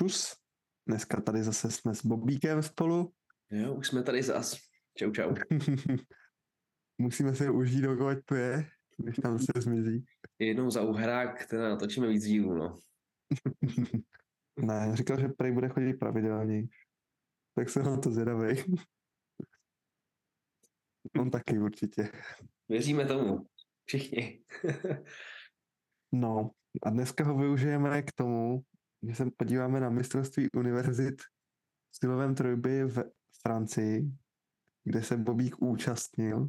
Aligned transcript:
Čus. 0.00 0.36
Dneska 0.88 1.20
tady 1.20 1.42
zase 1.42 1.70
jsme 1.70 1.94
s 1.94 2.06
Bobíkem 2.06 2.62
spolu. 2.62 3.12
Jo, 3.50 3.74
už 3.74 3.88
jsme 3.88 4.02
tady 4.02 4.22
zas. 4.22 4.56
Čau, 4.98 5.10
čau. 5.10 5.34
Musíme 6.98 7.34
si 7.34 7.46
ho 7.46 7.54
užít, 7.54 7.82
dokud 7.82 8.24
tu 8.24 8.34
je, 8.34 8.70
když 8.96 9.16
tam 9.16 9.38
se 9.38 9.60
zmizí. 9.60 10.04
Jednou 10.38 10.70
za 10.70 10.82
uhrák, 10.82 11.46
teda 11.46 11.68
natočíme 11.68 12.08
víc 12.08 12.24
dílů, 12.24 12.54
no. 12.54 12.78
ne, 14.56 14.96
říkal, 14.96 15.20
že 15.20 15.28
prej 15.28 15.52
bude 15.52 15.68
chodit 15.68 15.94
pravidelně. 15.94 16.62
Tak 17.54 17.68
se 17.68 17.82
na 17.82 17.96
to 17.96 18.10
zvědavej. 18.10 18.64
On 21.20 21.30
taky 21.30 21.58
určitě. 21.58 22.12
Věříme 22.68 23.06
tomu. 23.06 23.46
Všichni. 23.84 24.44
no, 26.12 26.50
a 26.82 26.90
dneska 26.90 27.24
ho 27.24 27.38
využijeme 27.38 28.02
k 28.02 28.12
tomu, 28.12 28.64
že 29.08 29.14
se 29.14 29.30
podíváme 29.36 29.80
na 29.80 29.90
mistrovství 29.90 30.48
univerzit 30.56 31.22
v 31.90 31.96
silovém 32.00 32.34
trojby 32.34 32.84
v 32.84 33.02
Francii, 33.42 34.12
kde 34.84 35.02
se 35.02 35.16
Bobík 35.16 35.62
účastnil. 35.62 36.48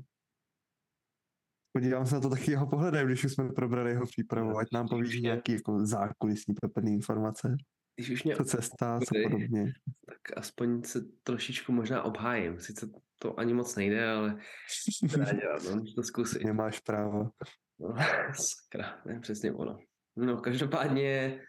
Podívám 1.74 2.06
se 2.06 2.16
na 2.16 2.22
to 2.22 2.30
taky 2.30 2.52
jeho 2.52 2.68
pohledem, 2.68 3.08
když 3.08 3.26
už 3.26 3.34
jsme 3.34 3.50
probrali 3.50 3.92
jeho 3.92 4.06
přípravu, 4.06 4.58
ať 4.58 4.68
nám 4.74 4.88
poví 4.88 5.22
nějaký 5.22 5.52
jako 5.52 5.86
zákulisní 5.86 6.56
peprný 6.62 6.94
informace. 6.94 7.56
Když 7.96 8.10
už 8.10 8.24
mě 8.24 8.36
co 8.36 8.44
cesta, 8.44 9.00
co 9.00 9.16
podobně. 9.24 9.74
Tak 10.06 10.38
aspoň 10.38 10.84
se 10.84 11.02
trošičku 11.24 11.72
možná 11.72 12.04
obhájím. 12.04 12.60
Sice 12.60 12.90
to 13.18 13.40
ani 13.40 13.54
moc 13.54 13.76
nejde, 13.76 14.10
ale 14.10 14.40
dělat, 15.42 15.64
no, 15.76 15.84
to 15.96 16.04
zkusit. 16.04 16.44
Nemáš 16.44 16.80
právo. 16.80 17.30
No, 17.80 17.96
sakra, 18.34 19.02
ne, 19.06 19.20
přesně 19.20 19.54
ono. 19.54 19.80
No, 20.16 20.38
každopádně, 20.38 21.42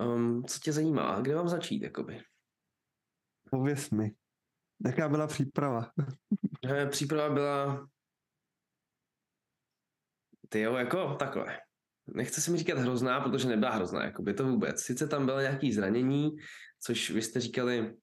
um, 0.00 0.44
co 0.44 0.58
tě 0.58 0.72
zajímá? 0.72 1.20
Kde 1.20 1.34
mám 1.34 1.48
začít, 1.48 1.82
jakoby? 1.82 2.20
Pověz 3.50 3.90
mi. 3.90 4.10
Jaká 4.86 5.08
byla 5.08 5.26
příprava? 5.26 5.90
příprava 6.90 7.34
byla... 7.34 7.88
Ty 10.48 10.60
jo, 10.60 10.74
jako 10.74 11.14
takhle. 11.14 11.60
Nechce 12.14 12.40
se 12.40 12.50
mi 12.50 12.58
říkat 12.58 12.78
hrozná, 12.78 13.20
protože 13.20 13.48
nebyla 13.48 13.70
hrozná, 13.70 14.04
jako 14.04 14.22
by 14.22 14.34
to 14.34 14.46
vůbec. 14.46 14.82
Sice 14.82 15.08
tam 15.08 15.26
bylo 15.26 15.40
nějaké 15.40 15.72
zranění, 15.72 16.30
což 16.80 17.10
vy 17.10 17.22
jste 17.22 17.40
říkali 17.40 17.96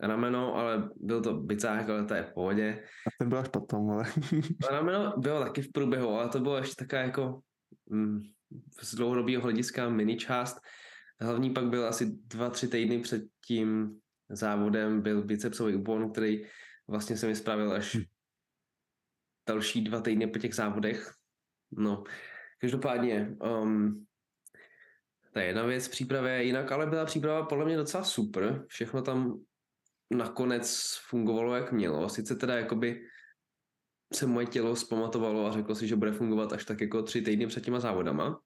rameno, 0.00 0.54
ale 0.54 0.90
byl 0.96 1.22
to 1.22 1.34
bicák, 1.34 1.88
ale 1.88 2.04
to 2.04 2.14
je 2.14 2.22
v 2.22 2.34
pohodě. 2.34 2.84
A 3.06 3.10
ten 3.18 3.28
byl 3.28 3.38
až 3.38 3.48
potom, 3.48 3.90
ale... 3.90 4.04
rameno 4.70 5.14
bylo 5.18 5.40
taky 5.40 5.62
v 5.62 5.72
průběhu, 5.72 6.08
ale 6.08 6.28
to 6.28 6.40
bylo 6.40 6.56
ještě 6.56 6.74
taková 6.74 7.02
jako 7.02 7.40
mm, 7.90 8.20
z 8.80 8.94
dlouhodobého 8.94 9.42
hlediska 9.42 9.88
mini 9.88 10.16
část. 10.16 10.56
Hlavní 11.22 11.50
pak 11.50 11.64
byl 11.64 11.86
asi 11.86 12.06
dva, 12.06 12.50
tři 12.50 12.68
týdny 12.68 13.00
před 13.00 13.22
tím 13.46 14.00
závodem 14.28 15.02
byl 15.02 15.22
bicepsový 15.22 15.74
úpon, 15.74 16.12
který 16.12 16.44
vlastně 16.88 17.16
se 17.16 17.26
mi 17.26 17.36
spravil 17.36 17.72
až 17.72 17.94
hm. 17.94 18.02
další 19.48 19.84
dva 19.84 20.00
týdny 20.00 20.26
po 20.26 20.38
těch 20.38 20.54
závodech. 20.54 21.12
No, 21.70 22.04
každopádně, 22.60 23.36
um, 23.62 24.06
to 25.32 25.38
je 25.38 25.46
jedna 25.46 25.62
věc 25.62 25.88
přípravě, 25.88 26.44
jinak 26.44 26.72
ale 26.72 26.86
byla 26.86 27.04
příprava 27.04 27.46
podle 27.46 27.64
mě 27.64 27.76
docela 27.76 28.04
super. 28.04 28.64
Všechno 28.68 29.02
tam 29.02 29.40
nakonec 30.10 30.96
fungovalo, 31.08 31.56
jak 31.56 31.72
mělo. 31.72 32.08
Sice 32.08 32.36
teda 32.36 32.56
jakoby 32.56 33.06
se 34.14 34.26
moje 34.26 34.46
tělo 34.46 34.76
zpamatovalo 34.76 35.46
a 35.46 35.52
řeklo 35.52 35.74
si, 35.74 35.88
že 35.88 35.96
bude 35.96 36.12
fungovat 36.12 36.52
až 36.52 36.64
tak 36.64 36.80
jako 36.80 37.02
tři 37.02 37.22
týdny 37.22 37.46
před 37.46 37.64
těma 37.64 37.80
závodama. 37.80 38.40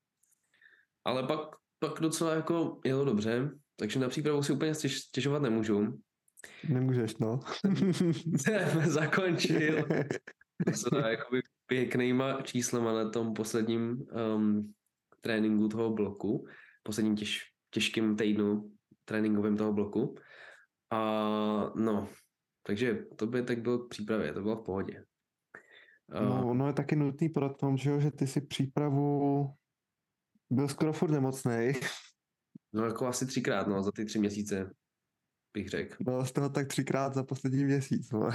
Ale 1.04 1.26
pak, 1.26 1.40
pak 1.78 2.00
docela 2.00 2.34
jako 2.34 2.80
jelo 2.84 3.04
dobře, 3.04 3.50
takže 3.76 3.98
na 3.98 4.08
přípravu 4.08 4.42
si 4.42 4.52
úplně 4.52 4.74
stěžovat 4.74 5.42
nemůžu. 5.42 6.00
Nemůžeš, 6.68 7.18
no. 7.18 7.40
zakončil 8.84 9.84
s 10.72 10.84
jakoby 11.08 11.42
pěknýma 11.66 12.42
číslema 12.42 12.92
na 12.92 13.10
tom 13.10 13.34
posledním 13.34 14.06
um, 14.36 14.72
tréninku 15.20 15.68
toho 15.68 15.90
bloku, 15.90 16.46
posledním 16.82 17.16
těž, 17.16 17.40
těžkým 17.70 18.16
týdnu 18.16 18.70
tréninkovým 19.04 19.56
toho 19.56 19.72
bloku. 19.72 20.14
A 20.90 21.00
no, 21.76 22.08
takže 22.62 23.04
to 23.16 23.26
by 23.26 23.42
tak 23.42 23.58
bylo 23.58 23.78
k 23.78 23.88
přípravě, 23.88 24.32
to 24.32 24.42
bylo 24.42 24.56
v 24.56 24.64
pohodě. 24.64 25.04
No, 26.20 26.50
ono 26.50 26.66
je 26.66 26.72
taky 26.72 26.96
nutný 26.96 27.28
pro 27.28 27.54
tom, 27.54 27.76
že, 27.76 28.00
že 28.00 28.10
ty 28.10 28.26
si 28.26 28.40
přípravu 28.40 29.46
byl 30.50 30.68
skoro 30.68 30.92
furt 30.92 31.10
nemocnej. 31.10 31.80
No 32.72 32.84
jako 32.84 33.06
asi 33.06 33.26
třikrát, 33.26 33.66
no, 33.66 33.82
za 33.82 33.92
ty 33.92 34.04
tři 34.04 34.18
měsíce 34.18 34.70
bych 35.52 35.68
řekl. 35.68 36.04
Bylo 36.04 36.26
z 36.26 36.32
toho 36.32 36.48
tak 36.48 36.66
třikrát 36.66 37.14
za 37.14 37.24
poslední 37.24 37.64
měsíc, 37.64 38.10
no. 38.10 38.30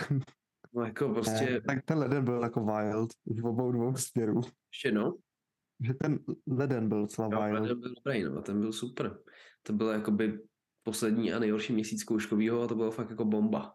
No 0.74 0.86
jako 0.86 1.10
prostě... 1.10 1.46
Ne, 1.52 1.62
tak 1.62 1.86
ten 1.86 1.98
leden 1.98 2.26
byl 2.26 2.44
jako 2.44 2.66
wild 2.66 3.14
v 3.26 3.46
obou 3.46 3.72
dvou 3.72 3.96
směrů. 3.96 4.42
Ještě 4.74 4.92
no? 4.92 5.18
Že 5.80 5.94
ten 5.94 6.20
leden 6.48 6.90
byl 6.90 7.02
docela 7.02 7.30
jo, 7.32 7.42
wild. 7.42 7.62
leden 7.62 7.80
byl 7.80 7.94
dobrý, 7.96 8.24
no, 8.24 8.42
ten 8.42 8.60
byl 8.60 8.74
super. 8.74 9.20
To 9.64 9.74
byl 9.74 9.88
jakoby 9.88 10.40
poslední 10.84 11.34
a 11.34 11.40
nejhorší 11.40 11.74
měsíc 11.74 12.02
zkouškovýho 12.02 12.62
a 12.62 12.68
to 12.68 12.76
bylo 12.76 12.92
fakt 12.92 13.10
jako 13.10 13.26
bomba. 13.26 13.74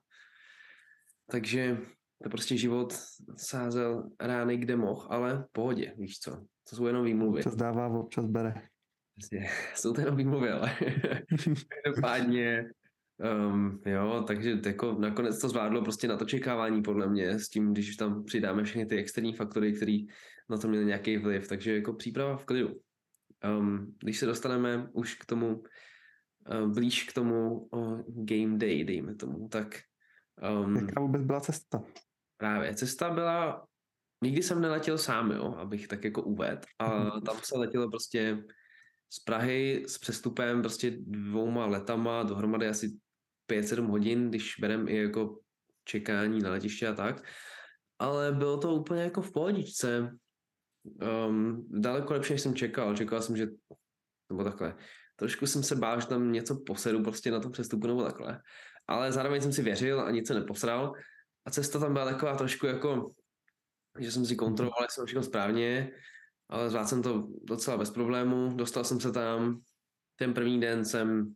Takže 1.30 1.78
to 2.22 2.28
prostě 2.28 2.56
život 2.56 2.94
sázel 3.36 4.10
rány 4.20 4.56
kde 4.56 4.76
mohl, 4.76 5.06
ale 5.10 5.46
pohodě, 5.52 5.94
víš 5.98 6.18
co. 6.18 6.46
To 6.70 6.76
jsou 6.76 6.86
jenom 6.86 7.04
výmluvy. 7.04 7.38
Občas 7.38 7.56
dává, 7.56 7.88
občas 7.88 8.24
bere. 8.24 8.54
Vlastně, 9.16 9.48
jsou 9.74 9.92
to 9.92 10.00
jenom 10.00 10.16
výmluvy, 10.16 10.50
ale 10.50 10.72
každopádně 11.84 12.70
Um, 13.18 13.80
jo, 13.86 14.24
takže 14.26 14.58
jako 14.66 14.92
nakonec 14.92 15.40
to 15.40 15.48
zvládlo 15.48 15.82
prostě 15.82 16.08
na 16.08 16.16
to 16.16 16.24
čekávání 16.24 16.82
podle 16.82 17.08
mě 17.08 17.38
s 17.38 17.48
tím, 17.48 17.72
když 17.72 17.96
tam 17.96 18.24
přidáme 18.24 18.64
všechny 18.64 18.86
ty 18.86 18.96
externí 18.96 19.32
faktory, 19.32 19.72
které 19.72 19.98
na 20.50 20.58
to 20.58 20.68
měly 20.68 20.84
nějaký 20.84 21.18
vliv, 21.18 21.48
takže 21.48 21.76
jako 21.76 21.92
příprava 21.92 22.36
v 22.36 22.44
klidu. 22.44 22.80
Um, 23.58 23.94
když 24.02 24.18
se 24.18 24.26
dostaneme 24.26 24.88
už 24.92 25.14
k 25.14 25.26
tomu, 25.26 25.62
uh, 26.62 26.72
blíž 26.72 27.04
k 27.04 27.12
tomu 27.12 27.58
uh, 27.58 28.00
game 28.06 28.58
day, 28.58 28.84
dejme 28.84 29.14
tomu, 29.14 29.48
tak... 29.48 29.80
Um, 30.64 30.76
Jaká 30.76 31.00
vůbec 31.00 31.22
byla 31.22 31.40
cesta? 31.40 31.84
Právě, 32.36 32.74
cesta 32.74 33.10
byla, 33.10 33.66
nikdy 34.22 34.42
jsem 34.42 34.60
neletěl 34.60 34.98
sám, 34.98 35.30
jo, 35.30 35.54
abych 35.58 35.88
tak 35.88 36.04
jako 36.04 36.22
uved, 36.22 36.66
a 36.78 37.20
tam 37.20 37.36
se 37.42 37.58
letělo 37.58 37.90
prostě 37.90 38.44
z 39.10 39.20
Prahy 39.20 39.84
s 39.88 39.98
přestupem 39.98 40.62
prostě 40.62 40.90
dvouma 41.00 41.66
letama, 41.66 42.22
dohromady 42.22 42.68
asi 42.68 42.98
5-7 43.50 43.86
hodin, 43.86 44.28
když 44.28 44.54
berem 44.60 44.88
i 44.88 44.96
jako 44.96 45.38
čekání 45.84 46.40
na 46.40 46.50
letiště 46.50 46.88
a 46.88 46.94
tak. 46.94 47.22
Ale 47.98 48.32
bylo 48.32 48.58
to 48.58 48.74
úplně 48.74 49.02
jako 49.02 49.22
v 49.22 49.32
pohodičce. 49.32 50.16
Um, 51.28 51.66
daleko 51.70 52.12
lepší, 52.12 52.32
než 52.32 52.42
jsem 52.42 52.54
čekal. 52.54 52.96
Čekal 52.96 53.22
jsem, 53.22 53.36
že 53.36 53.46
nebo 54.30 54.44
takhle. 54.44 54.76
Trošku 55.16 55.46
jsem 55.46 55.62
se 55.62 55.76
bál, 55.76 56.00
že 56.00 56.06
tam 56.06 56.32
něco 56.32 56.62
posedu 56.66 57.02
prostě 57.02 57.30
na 57.30 57.40
tom 57.40 57.52
přestupu 57.52 57.86
nebo 57.86 58.04
takhle. 58.04 58.40
Ale 58.86 59.12
zároveň 59.12 59.40
jsem 59.40 59.52
si 59.52 59.62
věřil 59.62 60.00
a 60.00 60.10
nic 60.10 60.26
se 60.26 60.34
neposral. 60.34 60.92
A 61.46 61.50
cesta 61.50 61.78
tam 61.78 61.92
byla 61.92 62.04
taková 62.04 62.36
trošku 62.36 62.66
jako, 62.66 63.10
že 63.98 64.12
jsem 64.12 64.26
si 64.26 64.36
kontroloval, 64.36 64.82
jestli 64.82 64.94
jsem 64.94 65.06
všechno 65.06 65.22
správně, 65.22 65.92
ale 66.48 66.70
zvládl 66.70 66.88
jsem 66.88 67.02
to 67.02 67.28
docela 67.44 67.76
bez 67.76 67.90
problému. 67.90 68.54
Dostal 68.56 68.84
jsem 68.84 69.00
se 69.00 69.12
tam. 69.12 69.60
Ten 70.16 70.34
první 70.34 70.60
den 70.60 70.84
jsem 70.84 71.34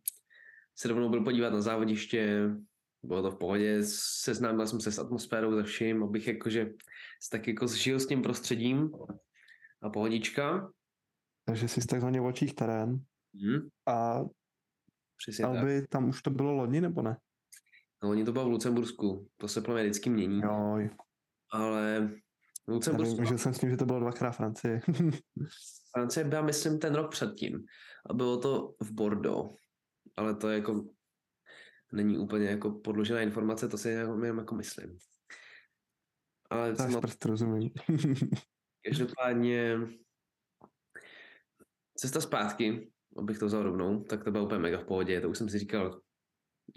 se 0.79 0.89
rovnou 0.89 1.09
byl 1.09 1.25
podívat 1.25 1.53
na 1.53 1.61
závodiště, 1.61 2.51
bylo 3.03 3.23
to 3.23 3.31
v 3.31 3.39
pohodě, 3.39 3.79
seznámil 4.23 4.67
jsem 4.67 4.81
se 4.81 4.93
s 4.93 4.99
atmosférou, 4.99 5.55
ze 5.55 5.63
vším, 5.63 6.03
abych 6.03 6.27
jakože 6.27 6.73
tak 7.31 7.49
jako 7.49 7.69
zžil 7.69 8.01
s 8.01 8.07
tím 8.07 8.23
prostředím 8.23 8.91
a 9.83 9.91
pohodička. 9.91 10.73
Takže 11.45 11.69
jsi 11.69 11.87
takzvaně 11.87 12.21
očích 12.21 12.55
terén. 12.55 13.05
Hmm. 13.35 13.69
A 13.87 14.21
Přesně 15.17 15.45
aby 15.45 15.81
tak. 15.81 15.91
tam 15.91 16.09
už 16.09 16.23
to 16.23 16.31
bylo 16.31 16.53
loni, 16.53 16.81
nebo 16.81 17.03
ne? 17.03 17.17
No, 18.03 18.11
oni 18.11 18.25
to 18.25 18.33
bylo 18.33 18.45
v 18.45 18.49
Lucembursku, 18.49 19.29
to 19.37 19.49
se 19.49 19.61
plně 19.61 19.83
vždycky 19.83 20.11
mění. 20.11 20.41
Jo. 20.43 20.79
Ale 21.53 22.11
v 22.71 22.75
Lucembursku... 22.75 23.25
že 23.25 23.39
jsem 23.39 23.55
s 23.55 23.59
tím, 23.59 23.71
že 23.71 23.77
to 23.77 23.87
bylo 23.87 24.01
dvakrát 24.01 24.33
Francie. 24.33 24.81
Francie 25.93 26.25
byla, 26.25 26.43
myslím, 26.43 26.79
ten 26.79 26.95
rok 26.95 27.11
předtím. 27.11 27.65
A 28.11 28.15
bylo 28.15 28.39
to 28.39 28.75
v 28.81 28.93
Bordeaux 28.93 29.61
ale 30.17 30.35
to 30.35 30.49
je 30.49 30.57
jako 30.57 30.85
není 31.93 32.19
úplně 32.19 32.47
jako 32.47 32.71
podložená 32.71 33.21
informace, 33.21 33.69
to 33.69 33.79
si 33.79 33.91
jako, 33.91 34.25
jenom 34.25 34.39
jako 34.39 34.55
myslím. 34.55 34.99
Ale 36.51 36.75
tak 36.75 36.91
jsem 36.91 37.01
prostě 37.01 37.29
rozumím. 37.29 37.71
Každopádně 38.85 39.79
cesta 41.95 42.21
zpátky, 42.21 42.93
abych 43.17 43.39
to 43.39 43.47
vzal 43.47 43.63
rovnou, 43.63 44.05
tak 44.05 44.25
to 44.25 44.31
bylo 44.31 44.45
úplně 44.45 44.61
mega 44.61 44.79
v 44.79 44.85
pohodě, 44.85 45.21
to 45.21 45.31
už 45.31 45.39
jsem 45.39 45.49
si 45.49 45.59
říkal 45.59 46.01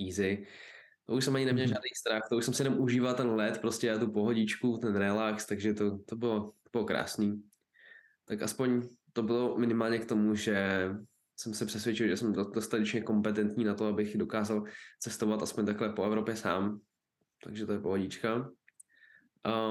easy. 0.07 0.47
To 1.05 1.13
už 1.13 1.25
jsem 1.25 1.35
ani 1.35 1.45
neměl 1.45 1.65
mhm. 1.65 1.73
žádný 1.73 1.89
strach, 1.95 2.21
to 2.29 2.37
už 2.37 2.45
jsem 2.45 2.53
si 2.53 2.63
jenom 2.63 2.79
užíval 2.79 3.13
ten 3.13 3.29
let, 3.29 3.57
prostě 3.61 3.91
a 3.91 3.99
tu 3.99 4.11
pohodičku, 4.11 4.77
ten 4.77 4.95
relax, 4.95 5.45
takže 5.45 5.73
to, 5.73 5.97
to, 5.97 6.15
bylo, 6.15 6.39
to 6.41 6.69
bylo 6.71 6.85
krásný. 6.85 7.43
Tak 8.25 8.41
aspoň 8.41 8.81
to 9.13 9.23
bylo 9.23 9.57
minimálně 9.57 9.99
k 9.99 10.05
tomu, 10.05 10.35
že 10.35 10.89
jsem 11.35 11.53
se 11.53 11.65
přesvědčil, 11.65 12.07
že 12.07 12.17
jsem 12.17 12.33
dostatečně 12.33 13.01
kompetentní 13.01 13.63
na 13.63 13.73
to, 13.73 13.85
abych 13.85 14.17
dokázal 14.17 14.63
cestovat 14.99 15.41
aspoň 15.41 15.65
takhle 15.65 15.89
po 15.89 16.03
Evropě 16.03 16.35
sám. 16.35 16.79
Takže 17.43 17.65
to 17.65 17.71
je 17.71 17.79
pohodička. 17.79 18.51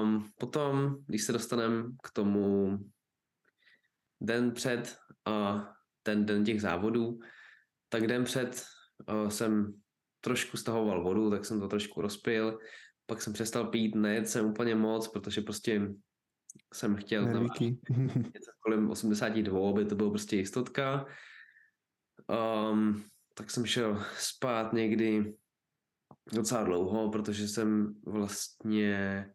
Um, 0.01 0.29
potom, 0.37 0.97
když 1.07 1.23
se 1.23 1.33
dostaneme 1.33 1.83
k 2.03 2.11
tomu 2.11 2.77
den 4.21 4.51
před 4.51 4.97
a 5.25 5.67
ten 6.03 6.25
den 6.25 6.43
těch 6.43 6.61
závodů, 6.61 7.19
tak 7.89 8.07
den 8.07 8.23
před 8.23 8.65
uh, 9.09 9.29
jsem 9.29 9.82
trošku 10.23 10.57
stahoval 10.57 11.03
vodu, 11.03 11.29
tak 11.29 11.45
jsem 11.45 11.59
to 11.59 11.67
trošku 11.67 12.01
rozpil, 12.01 12.59
pak 13.05 13.21
jsem 13.21 13.33
přestal 13.33 13.67
pít, 13.67 13.95
nejet 13.95 14.27
jsem 14.27 14.45
úplně 14.45 14.75
moc, 14.75 15.07
protože 15.07 15.41
prostě 15.41 15.81
jsem 16.73 16.95
chtěl 16.95 17.25
něco 18.33 18.51
kolem 18.59 18.89
82, 18.89 19.69
aby 19.69 19.85
to 19.85 19.95
bylo 19.95 20.09
prostě 20.09 20.35
jistotka. 20.35 21.05
Um, 22.71 23.03
tak 23.33 23.51
jsem 23.51 23.65
šel 23.65 24.03
spát 24.17 24.73
někdy 24.73 25.33
docela 26.33 26.63
dlouho, 26.63 27.09
protože 27.09 27.47
jsem 27.47 27.93
vlastně 28.05 29.25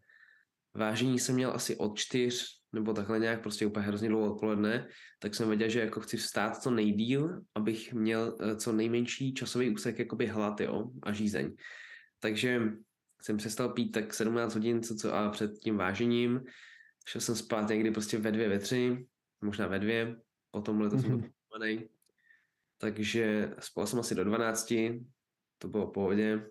vážení 0.75 1.19
jsem 1.19 1.34
měl 1.34 1.52
asi 1.52 1.76
od 1.76 1.99
čtyř 1.99 2.57
nebo 2.73 2.93
takhle 2.93 3.19
nějak 3.19 3.43
prostě 3.43 3.67
úplně 3.67 3.87
hrozně 3.87 4.09
dlouho 4.09 4.35
odpoledne, 4.35 4.88
tak 5.19 5.35
jsem 5.35 5.49
věděl, 5.49 5.69
že 5.69 5.81
jako 5.81 6.00
chci 6.00 6.17
vstát 6.17 6.62
co 6.62 6.70
nejdíl, 6.70 7.41
abych 7.55 7.93
měl 7.93 8.37
eh, 8.41 8.56
co 8.56 8.73
nejmenší 8.73 9.35
časový 9.35 9.70
úsek 9.70 9.99
jakoby 9.99 10.26
hlad, 10.26 10.61
jo, 10.61 10.91
a 11.03 11.12
žízeň. 11.12 11.56
Takže 12.20 12.62
jsem 13.23 13.37
přestal 13.37 13.69
pít 13.69 13.91
tak 13.91 14.15
17 14.15 14.55
hodin 14.55 14.82
co, 14.82 14.94
co 14.94 15.15
a 15.15 15.31
před 15.31 15.59
tím 15.59 15.76
vážením. 15.76 16.44
Šel 17.06 17.20
jsem 17.20 17.35
spát 17.35 17.69
někdy 17.69 17.91
prostě 17.91 18.19
ve 18.19 18.32
dvě, 18.32 18.49
ve 18.49 18.59
tři, 18.59 19.06
možná 19.41 19.67
ve 19.67 19.79
dvě, 19.79 20.17
potom 20.50 20.81
letos 20.81 21.00
mm-hmm. 21.00 21.20
jsem 21.20 21.88
Takže 22.79 23.55
spal 23.59 23.87
jsem 23.87 23.99
asi 23.99 24.15
do 24.15 24.25
12, 24.25 24.73
to 25.59 25.69
bylo 25.69 25.87
v 25.87 25.93
pohodě. 25.93 26.50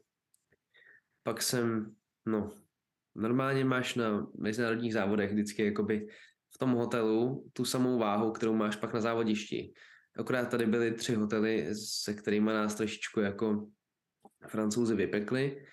Pak 1.23 1.41
jsem, 1.41 1.95
no, 2.25 2.66
normálně 3.17 3.65
máš 3.65 3.95
na 3.95 4.27
mezinárodních 4.37 4.93
závodech 4.93 5.31
vždycky 5.31 5.65
jakoby 5.65 6.07
v 6.55 6.57
tom 6.57 6.71
hotelu 6.71 7.49
tu 7.53 7.65
samou 7.65 7.99
váhu, 7.99 8.31
kterou 8.31 8.55
máš 8.55 8.75
pak 8.75 8.93
na 8.93 9.01
závodišti. 9.01 9.73
Akorát 10.17 10.49
tady 10.49 10.65
byly 10.65 10.91
tři 10.91 11.15
hotely, 11.15 11.67
se 11.75 12.13
kterými 12.13 12.45
nás 12.45 12.75
trošičku 12.75 13.19
jako 13.19 13.67
francouzi 14.47 14.95
vypekli. 14.95 15.63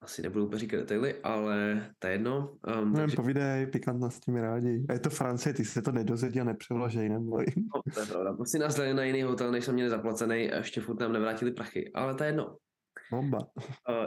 Asi 0.00 0.22
nebudu 0.22 0.46
úplně 0.46 0.58
říkat 0.58 0.76
detaily, 0.76 1.14
ale 1.22 1.86
to 1.98 2.06
je 2.06 2.12
jedno. 2.12 2.56
Um, 2.78 2.92
no, 2.92 2.98
takže... 2.98 3.16
povídej, 3.16 3.66
pikantnosti 3.66 4.30
mi 4.30 4.40
rádi. 4.40 4.86
A 4.88 4.92
je 4.92 4.98
to 4.98 5.10
Francie, 5.10 5.54
ty 5.54 5.64
se 5.64 5.82
to 5.82 5.92
nedozvěděl, 5.92 6.44
nepřeložej, 6.44 7.08
neboj. 7.08 7.46
No, 7.56 7.82
to 7.94 8.00
je 8.00 8.06
pravda. 8.06 8.32
Prostě 8.32 8.58
nás 8.58 8.76
dali 8.76 8.94
na 8.94 9.04
jiný 9.04 9.22
hotel, 9.22 9.52
než 9.52 9.64
jsme 9.64 9.72
měli 9.72 9.90
zaplacený 9.90 10.52
a 10.52 10.56
ještě 10.56 10.80
furt 10.80 11.00
nám 11.00 11.12
nevrátili 11.12 11.52
prachy. 11.52 11.90
Ale 11.94 12.14
to 12.14 12.24
je 12.24 12.28
jedno. 12.28 12.56
Bomba. 13.10 13.38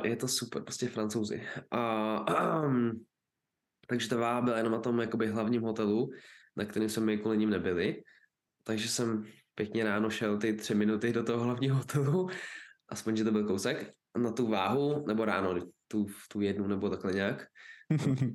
Je 0.04 0.16
to 0.16 0.28
super, 0.28 0.64
prostě 0.64 0.88
francouzi. 0.88 1.48
Uh, 1.74 2.66
um, 2.66 3.06
takže 3.88 4.10
ta 4.10 4.18
váha 4.18 4.42
byla 4.42 4.58
jenom 4.58 4.74
na 4.74 4.80
tom 4.80 5.00
jakoby 5.00 5.28
hlavním 5.28 5.62
hotelu, 5.62 6.10
na 6.56 6.66
kterém 6.66 6.90
jsme 6.90 7.06
my 7.06 7.18
kvůli 7.18 7.38
ním 7.38 7.50
nebyli. 7.50 8.04
Takže 8.64 8.90
jsem 8.90 9.26
pěkně 9.56 9.84
ráno 9.84 10.10
šel 10.10 10.38
ty 10.38 10.54
tři 10.54 10.76
minuty 10.76 11.14
do 11.14 11.24
toho 11.24 11.44
hlavního 11.44 11.76
hotelu, 11.76 12.30
aspoň, 12.90 13.16
že 13.16 13.24
to 13.24 13.32
byl 13.32 13.48
kousek, 13.48 13.94
na 14.18 14.32
tu 14.32 14.48
váhu, 14.48 15.06
nebo 15.08 15.26
ráno, 15.26 15.56
tu, 15.88 16.08
tu 16.32 16.42
jednu, 16.42 16.68
nebo 16.68 16.90
takhle 16.90 17.14
nějak. 17.14 17.46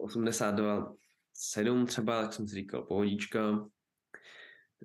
82, 0.00 0.94
7 1.34 1.86
třeba, 1.86 2.22
tak 2.22 2.32
jsem 2.32 2.48
si 2.48 2.54
říkal, 2.54 2.82
pohodička. 2.82 3.68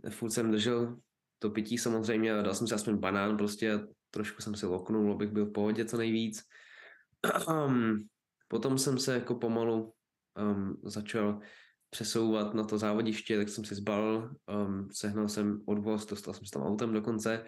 Furt 0.10 0.32
jsem 0.32 0.52
držel 0.52 0.98
to 1.40 1.50
pití 1.50 1.78
samozřejmě 1.78 2.34
a 2.34 2.42
dal 2.42 2.54
jsem 2.54 2.68
si 2.68 2.76
aspoň 2.76 2.98
banán 2.98 3.38
prostě 3.38 3.80
trošku 4.14 4.42
jsem 4.42 4.56
si 4.56 4.66
loknul, 4.66 5.12
abych 5.12 5.32
byl 5.32 5.46
v 5.46 5.52
pohodě 5.52 5.86
co 5.86 5.98
nejvíc. 5.98 6.44
Potom 8.48 8.78
jsem 8.78 9.00
se 9.00 9.14
jako 9.14 9.36
pomalu 9.36 9.94
um, 10.40 10.82
začal 10.84 11.40
přesouvat 11.90 12.54
na 12.54 12.64
to 12.64 12.78
závodiště, 12.78 13.38
tak 13.38 13.50
jsem 13.50 13.66
si 13.66 13.76
zbalil, 13.76 14.36
um, 14.66 14.88
sehnal 14.92 15.30
jsem 15.30 15.62
odvoz, 15.66 16.06
dostal 16.06 16.34
jsem 16.34 16.46
se 16.46 16.52
tam 16.52 16.64
autem 16.64 16.94
dokonce, 16.94 17.46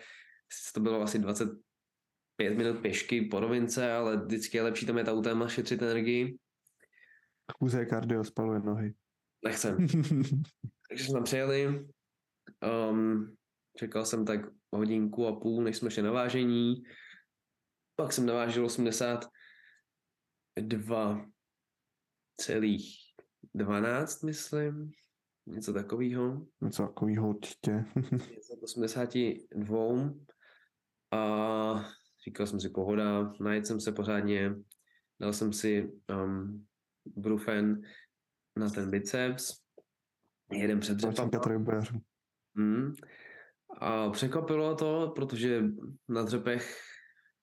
Sice 0.54 0.74
to 0.74 0.80
bylo 0.80 1.02
asi 1.02 1.20
25 1.20 2.58
minut 2.58 2.82
pěšky 2.82 3.22
po 3.22 3.40
rovince, 3.40 3.92
ale 3.92 4.18
vždycky 4.18 4.58
je 4.58 4.64
lepší 4.64 4.86
tam 4.86 4.98
jet 4.98 5.08
autem 5.08 5.44
a 5.44 5.48
šetřit 5.48 5.82
energii. 5.82 6.38
Chůze 7.60 7.86
kardio 7.86 8.24
spaluje 8.24 8.60
nohy. 8.60 8.94
Nechcem. 9.46 9.78
Takže 10.90 11.04
jsme 11.04 11.14
tam 11.14 11.24
přijeli, 11.24 11.88
um, 12.92 13.36
čekal 13.78 14.06
jsem 14.06 14.26
tak 14.26 14.40
hodinku 14.76 15.28
a 15.28 15.40
půl, 15.40 15.64
než 15.64 15.78
jsme 15.78 15.92
šli 15.92 16.04
na 16.04 16.12
vážení. 16.12 16.84
Pak 17.96 18.14
jsem 18.14 18.26
navážil 18.26 18.66
82 18.66 21.26
celých 22.38 22.98
12, 23.54 24.24
myslím. 24.24 24.92
Něco 25.48 25.74
takového. 25.74 26.46
Něco 26.62 26.84
takového 26.84 27.30
určitě. 27.30 27.72
Něco 28.12 28.54
82. 28.64 30.14
A 31.12 31.86
říkal 32.26 32.48
jsem 32.48 32.60
si 32.60 32.70
pohoda, 32.70 33.34
najet 33.40 33.68
jsem 33.68 33.80
se 33.80 33.92
pořádně, 33.92 34.56
dal 35.20 35.34
jsem 35.34 35.54
si 35.54 35.92
um, 36.10 36.66
brufen 37.06 37.82
na 38.56 38.70
ten 38.70 38.90
biceps, 38.90 39.62
jeden 40.52 40.80
před 40.80 40.98
dřepama. 40.98 41.30
Hmm. 42.56 42.94
A 43.78 44.10
překvapilo 44.10 44.76
to, 44.76 45.12
protože 45.16 45.64
na 46.10 46.24
dřepech, 46.24 46.82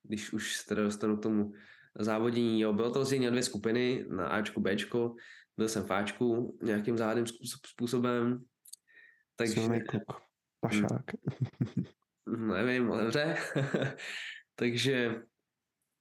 když 0.03 0.33
už 0.33 0.57
se 0.57 0.67
teda 0.67 0.83
dostanu 0.83 1.17
k 1.17 1.23
tomu 1.23 1.53
závodění, 1.99 2.61
jo, 2.61 2.73
bylo 2.73 2.91
to 2.91 2.99
rozdělení 2.99 3.25
na 3.25 3.31
dvě 3.31 3.43
skupiny, 3.43 4.07
na 4.09 4.27
Ačku, 4.27 4.61
Bčko, 4.61 5.15
byl 5.57 5.69
jsem 5.69 5.85
v 5.85 5.91
Ačku 5.91 6.59
nějakým 6.63 6.99
záhadným 6.99 7.27
způsobem. 7.67 8.45
Takže... 9.37 9.55
Silný 9.55 9.81
kluk, 9.85 10.23
pašák. 10.61 11.11
Hmm, 12.29 12.49
nevím, 12.67 12.93
ale 12.93 13.03
dobře. 13.03 13.37
takže 14.55 15.23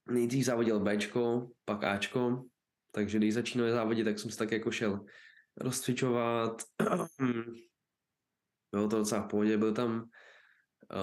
nejdřív 0.09 0.45
závodil 0.45 0.79
Bčko, 0.79 1.51
pak 1.65 1.83
Ačko, 1.83 2.43
takže 2.91 3.17
když 3.17 3.33
začínal 3.33 3.71
závodit, 3.71 4.05
tak 4.05 4.19
jsem 4.19 4.31
se 4.31 4.37
tak 4.37 4.51
jako 4.51 4.71
šel 4.71 5.05
rozcvičovat. 5.57 6.61
Bylo 8.71 8.87
to 8.87 8.97
docela 8.97 9.21
v 9.21 9.27
pohodě, 9.27 9.57
byl 9.57 9.73
tam 9.73 10.09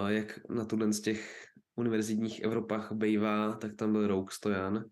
jak 0.08 0.40
na 0.48 0.64
tuhle 0.64 0.92
z 0.92 1.00
těch 1.00 1.44
univerzitních 1.76 2.42
Evropách 2.42 2.92
bývá, 2.92 3.56
tak 3.56 3.74
tam 3.74 3.92
byl 3.92 4.06
Rouk 4.06 4.32
Stojan, 4.32 4.84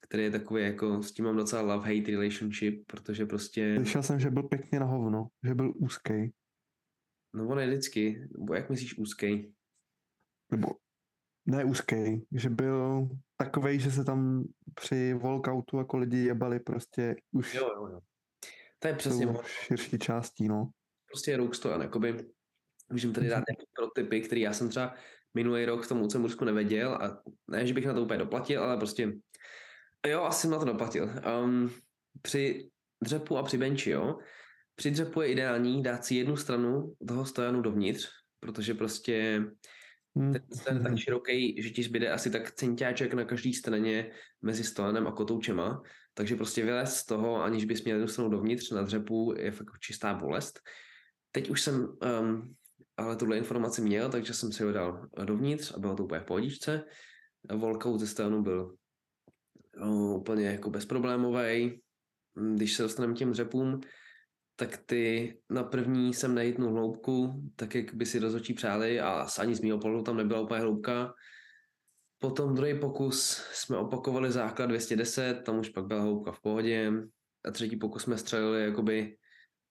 který 0.00 0.22
je 0.22 0.30
takový 0.30 0.62
jako, 0.62 1.02
s 1.02 1.12
tím 1.12 1.24
mám 1.24 1.36
docela 1.36 1.62
love-hate 1.62 2.10
relationship, 2.10 2.84
protože 2.86 3.26
prostě... 3.26 3.74
Slyšel 3.76 4.02
jsem, 4.02 4.20
že 4.20 4.30
byl 4.30 4.42
pěkně 4.42 4.80
na 4.80 4.86
hovno, 4.86 5.28
že 5.44 5.54
byl 5.54 5.72
úzký. 5.76 6.32
No 7.34 7.48
on 7.48 7.60
je 7.60 7.66
vždycky, 7.66 8.28
nebo 8.38 8.54
jak 8.54 8.70
myslíš 8.70 8.98
úzký? 8.98 9.54
Nebo 10.52 10.68
ne 11.46 11.64
úzký, 11.64 12.26
že 12.32 12.50
byl 12.50 13.08
takovej, 13.36 13.80
že 13.80 13.90
se 13.90 14.04
tam 14.04 14.44
při 14.74 15.14
walkoutu 15.14 15.78
jako 15.78 15.96
lidi 15.96 16.18
jebali 16.18 16.60
prostě 16.60 17.16
už 17.32 17.54
jo, 17.54 17.70
jo, 17.76 17.86
jo. 17.86 18.00
To 18.78 18.88
je 18.88 18.94
přesně 18.94 19.26
širší 19.44 19.98
částí, 19.98 20.48
no. 20.48 20.70
Prostě 21.10 21.38
Stojan, 21.52 21.82
jakoby 21.82 22.26
Můžeme 22.90 23.14
tady 23.14 23.28
dát 23.28 23.36
mhm. 23.36 23.44
nějaké 23.48 23.64
protypy, 23.76 24.20
které 24.20 24.40
já 24.40 24.52
jsem 24.52 24.68
třeba 24.68 24.94
minulý 25.34 25.64
rok 25.64 25.84
v 25.84 25.88
tom 25.88 26.00
Lucembursku 26.00 26.44
nevěděl 26.44 26.94
a 26.94 27.22
ne, 27.48 27.66
že 27.66 27.74
bych 27.74 27.86
na 27.86 27.94
to 27.94 28.02
úplně 28.02 28.18
doplatil, 28.18 28.62
ale 28.62 28.76
prostě 28.76 29.12
jo, 30.06 30.22
asi 30.22 30.40
jsem 30.40 30.50
na 30.50 30.58
to 30.58 30.64
doplatil. 30.64 31.10
Um, 31.44 31.70
při 32.22 32.68
dřepu 33.02 33.38
a 33.38 33.42
při 33.42 33.58
benči, 33.58 33.90
jo. 33.90 34.18
Při 34.74 34.90
dřepu 34.90 35.20
je 35.20 35.28
ideální 35.28 35.82
dát 35.82 36.04
si 36.04 36.14
jednu 36.14 36.36
stranu 36.36 36.94
toho 37.08 37.26
stojanu 37.26 37.60
dovnitř, 37.60 38.08
protože 38.40 38.74
prostě 38.74 39.44
hmm. 40.16 40.32
ten 40.32 40.42
stan 40.54 40.76
je 40.76 40.82
tak 40.82 40.98
široký, 40.98 41.62
že 41.62 41.70
ti 41.70 41.82
zbyde 41.82 42.12
asi 42.12 42.30
tak 42.30 42.50
centiáček 42.50 43.14
na 43.14 43.24
každé 43.24 43.52
straně 43.52 44.10
mezi 44.42 44.64
stojanem 44.64 45.06
a 45.06 45.12
kotoučema, 45.12 45.82
takže 46.14 46.36
prostě 46.36 46.64
vylez 46.64 46.96
z 46.96 47.06
toho, 47.06 47.42
aniž 47.42 47.64
bys 47.64 47.84
měl 47.84 47.96
jednu 47.96 48.08
stranu 48.08 48.30
dovnitř 48.30 48.70
na 48.70 48.82
dřepu, 48.82 49.34
je 49.38 49.50
fakt 49.50 49.78
čistá 49.80 50.14
bolest. 50.14 50.60
Teď 51.32 51.50
už 51.50 51.62
jsem 51.62 51.88
um, 52.20 52.54
ale 52.96 53.16
tuhle 53.16 53.38
informaci 53.38 53.82
měl, 53.82 54.10
takže 54.10 54.34
jsem 54.34 54.52
si 54.52 54.64
ho 54.64 54.72
dal 54.72 55.08
dovnitř 55.24 55.72
a 55.74 55.78
bylo 55.78 55.96
to 55.96 56.04
úplně 56.04 56.20
v 56.20 56.24
pohodičce. 56.24 56.84
Walkout 57.58 58.00
ze 58.00 58.06
stranu 58.06 58.42
byl 58.42 58.74
no, 59.76 60.16
úplně 60.16 60.46
jako 60.46 60.70
bezproblémový. 60.70 61.80
Když 62.54 62.76
se 62.76 62.82
dostaneme 62.82 63.14
těm 63.14 63.32
dřepům, 63.32 63.80
tak 64.56 64.76
ty 64.86 65.36
na 65.50 65.64
první 65.64 66.14
jsem 66.14 66.34
nejitnul 66.34 66.72
hloubku, 66.72 67.42
tak 67.56 67.74
jak 67.74 67.94
by 67.94 68.06
si 68.06 68.18
rozhodčí 68.18 68.54
přáli 68.54 69.00
a 69.00 69.26
ani 69.38 69.54
z 69.54 69.60
mého 69.60 69.78
pohledu 69.78 70.02
tam 70.02 70.16
nebyla 70.16 70.40
úplně 70.40 70.60
hloubka. 70.60 71.14
Potom 72.18 72.54
druhý 72.54 72.80
pokus 72.80 73.42
jsme 73.52 73.76
opakovali 73.76 74.32
základ 74.32 74.66
210, 74.66 75.42
tam 75.42 75.58
už 75.58 75.68
pak 75.68 75.86
byla 75.86 76.00
hloubka 76.00 76.32
v 76.32 76.40
pohodě. 76.40 76.92
A 77.44 77.50
třetí 77.50 77.76
pokus 77.76 78.02
jsme 78.02 78.18
střelili, 78.18 78.62
jakoby 78.62 79.16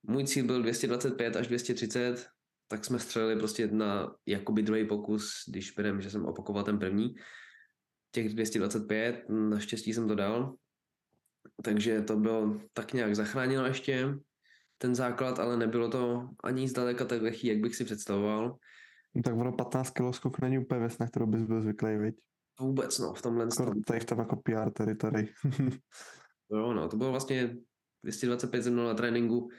můj 0.03 0.23
cíl 0.23 0.45
byl 0.45 0.61
225 0.61 1.35
až 1.35 1.47
230, 1.47 2.27
tak 2.67 2.85
jsme 2.85 2.99
střelili 2.99 3.35
prostě 3.35 3.67
na 3.67 4.15
jakoby 4.25 4.61
druhý 4.61 4.87
pokus, 4.87 5.43
když 5.47 5.71
berem, 5.71 6.01
že 6.01 6.09
jsem 6.09 6.25
opakoval 6.25 6.63
ten 6.63 6.79
první. 6.79 7.15
Těch 8.11 8.29
225, 8.29 9.25
naštěstí 9.29 9.93
jsem 9.93 10.07
to 10.07 10.15
dal. 10.15 10.55
Takže 11.63 12.01
to 12.01 12.15
bylo 12.15 12.61
tak 12.73 12.93
nějak 12.93 13.15
zachráněno 13.15 13.65
ještě 13.65 14.15
ten 14.77 14.95
základ, 14.95 15.39
ale 15.39 15.57
nebylo 15.57 15.89
to 15.89 16.29
ani 16.43 16.67
zdaleka 16.67 17.05
tak 17.05 17.21
lehký, 17.21 17.47
jak 17.47 17.57
bych 17.57 17.75
si 17.75 17.85
představoval. 17.85 18.57
No, 19.15 19.21
tak 19.23 19.35
ono 19.35 19.51
15 19.51 19.89
kg 19.89 20.15
skok 20.15 20.39
není 20.39 20.57
úplně 20.59 20.79
věc, 20.79 20.97
na 20.97 21.07
kterou 21.07 21.25
bys 21.25 21.43
byl 21.43 21.61
zvyklý, 21.61 21.97
viď? 21.97 22.15
Vůbec, 22.59 22.99
no, 22.99 23.13
v 23.13 23.21
tomhle 23.21 23.51
Skoro 23.51 23.71
tady 23.87 23.99
v 23.99 24.05
tom 24.05 24.19
jako 24.19 24.35
PR 24.35 24.71
teritory. 24.71 25.33
jo, 26.51 26.73
no, 26.73 26.89
to 26.89 26.97
bylo 26.97 27.11
vlastně 27.11 27.57
225 28.03 28.61
ze 28.61 28.69
mnou 28.69 28.83
na 28.83 28.93
tréninku 28.93 29.49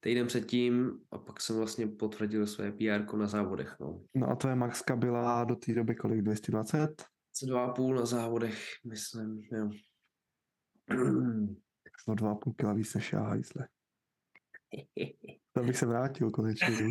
týden 0.00 0.26
předtím 0.26 1.00
a 1.10 1.18
pak 1.18 1.40
jsem 1.40 1.56
vlastně 1.56 1.86
potvrdil 1.86 2.46
své 2.46 2.72
PR 2.72 3.16
na 3.16 3.26
závodech, 3.26 3.76
no. 3.80 4.04
No 4.14 4.28
a 4.30 4.36
tvoje 4.36 4.56
maxka 4.56 4.96
byla 4.96 5.44
do 5.44 5.56
té 5.56 5.74
doby 5.74 5.94
kolik? 5.94 6.22
220? 6.22 7.04
2,5 7.44 7.94
na 7.94 8.06
závodech, 8.06 8.58
myslím, 8.84 9.42
jo. 9.52 9.70
O 12.06 12.12
2,5 12.12 12.52
kg 12.56 12.76
víc 12.76 12.94
než 12.94 13.12
já, 13.12 13.20
hajzle. 13.20 13.68
To 15.52 15.64
bych 15.64 15.76
se 15.76 15.86
vrátil 15.86 16.30
konečně. 16.30 16.68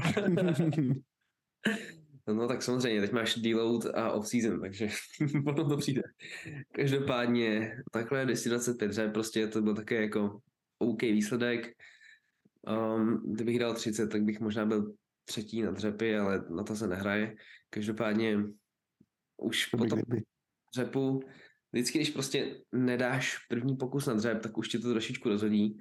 No 2.33 2.47
tak 2.47 2.63
samozřejmě, 2.63 3.01
teď 3.01 3.11
máš 3.11 3.35
deload 3.35 3.85
a 3.85 4.11
off-season, 4.11 4.61
takže 4.61 4.87
potom 5.45 5.69
to 5.69 5.77
přijde. 5.77 6.01
Každopádně 6.71 7.75
takhle 7.91 8.25
225 8.25 8.87
dřep, 8.87 9.13
prostě 9.13 9.47
to 9.47 9.61
byl 9.61 9.75
také 9.75 10.01
jako 10.01 10.39
OK 10.79 11.01
výsledek. 11.01 11.67
Um, 12.67 13.21
kdybych 13.33 13.59
dal 13.59 13.73
30, 13.73 14.07
tak 14.07 14.23
bych 14.23 14.39
možná 14.39 14.65
byl 14.65 14.93
třetí 15.25 15.61
na 15.61 15.71
dřepy, 15.71 16.17
ale 16.17 16.43
na 16.49 16.63
to 16.63 16.75
se 16.75 16.87
nehraje. 16.87 17.35
Každopádně 17.69 18.43
už 19.37 19.65
po 19.65 19.85
tom 19.85 19.99
dřepu, 20.75 21.19
vždycky, 21.71 21.97
když 21.97 22.09
prostě 22.09 22.61
nedáš 22.71 23.37
první 23.49 23.75
pokus 23.75 24.05
na 24.05 24.13
dřep, 24.13 24.41
tak 24.41 24.57
už 24.57 24.67
ti 24.67 24.79
to 24.79 24.89
trošičku 24.89 25.29
rozhodí, 25.29 25.77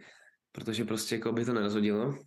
protože 0.52 0.84
prostě 0.84 1.14
jako 1.14 1.32
by 1.32 1.44
to 1.44 1.52
nerozhodilo. 1.52 2.18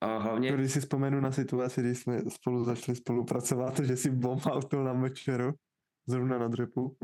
A 0.00 0.18
hlavně... 0.18 0.52
Když 0.52 0.72
si 0.72 0.80
vzpomenu 0.80 1.20
na 1.20 1.32
situaci, 1.32 1.80
kdy 1.80 1.94
jsme 1.94 2.30
spolu 2.30 2.64
začali 2.64 2.96
spolupracovat, 2.96 3.80
že 3.80 3.96
si 3.96 4.10
bombal 4.10 4.60
na 4.84 4.92
mečeru, 4.92 5.52
zrovna 6.06 6.38
na 6.38 6.48
dřepu. 6.48 6.96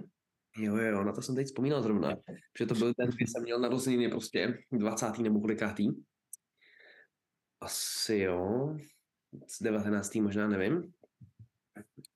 Jo, 0.58 0.76
jo, 0.76 1.04
na 1.04 1.12
to 1.12 1.22
jsem 1.22 1.34
teď 1.34 1.46
vzpomínal 1.46 1.82
zrovna, 1.82 2.16
že 2.58 2.66
to 2.66 2.74
byl 2.74 2.94
ten, 2.94 3.10
kdy 3.10 3.26
jsem 3.26 3.42
měl 3.42 3.60
narozeniny 3.60 4.08
prostě 4.08 4.58
20. 4.72 5.18
nebo 5.18 5.40
kolikátý. 5.40 5.88
Asi 7.60 8.18
jo, 8.18 8.76
z 9.48 9.62
19. 9.62 10.14
možná 10.14 10.48
nevím. 10.48 10.92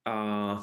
A 0.04 0.58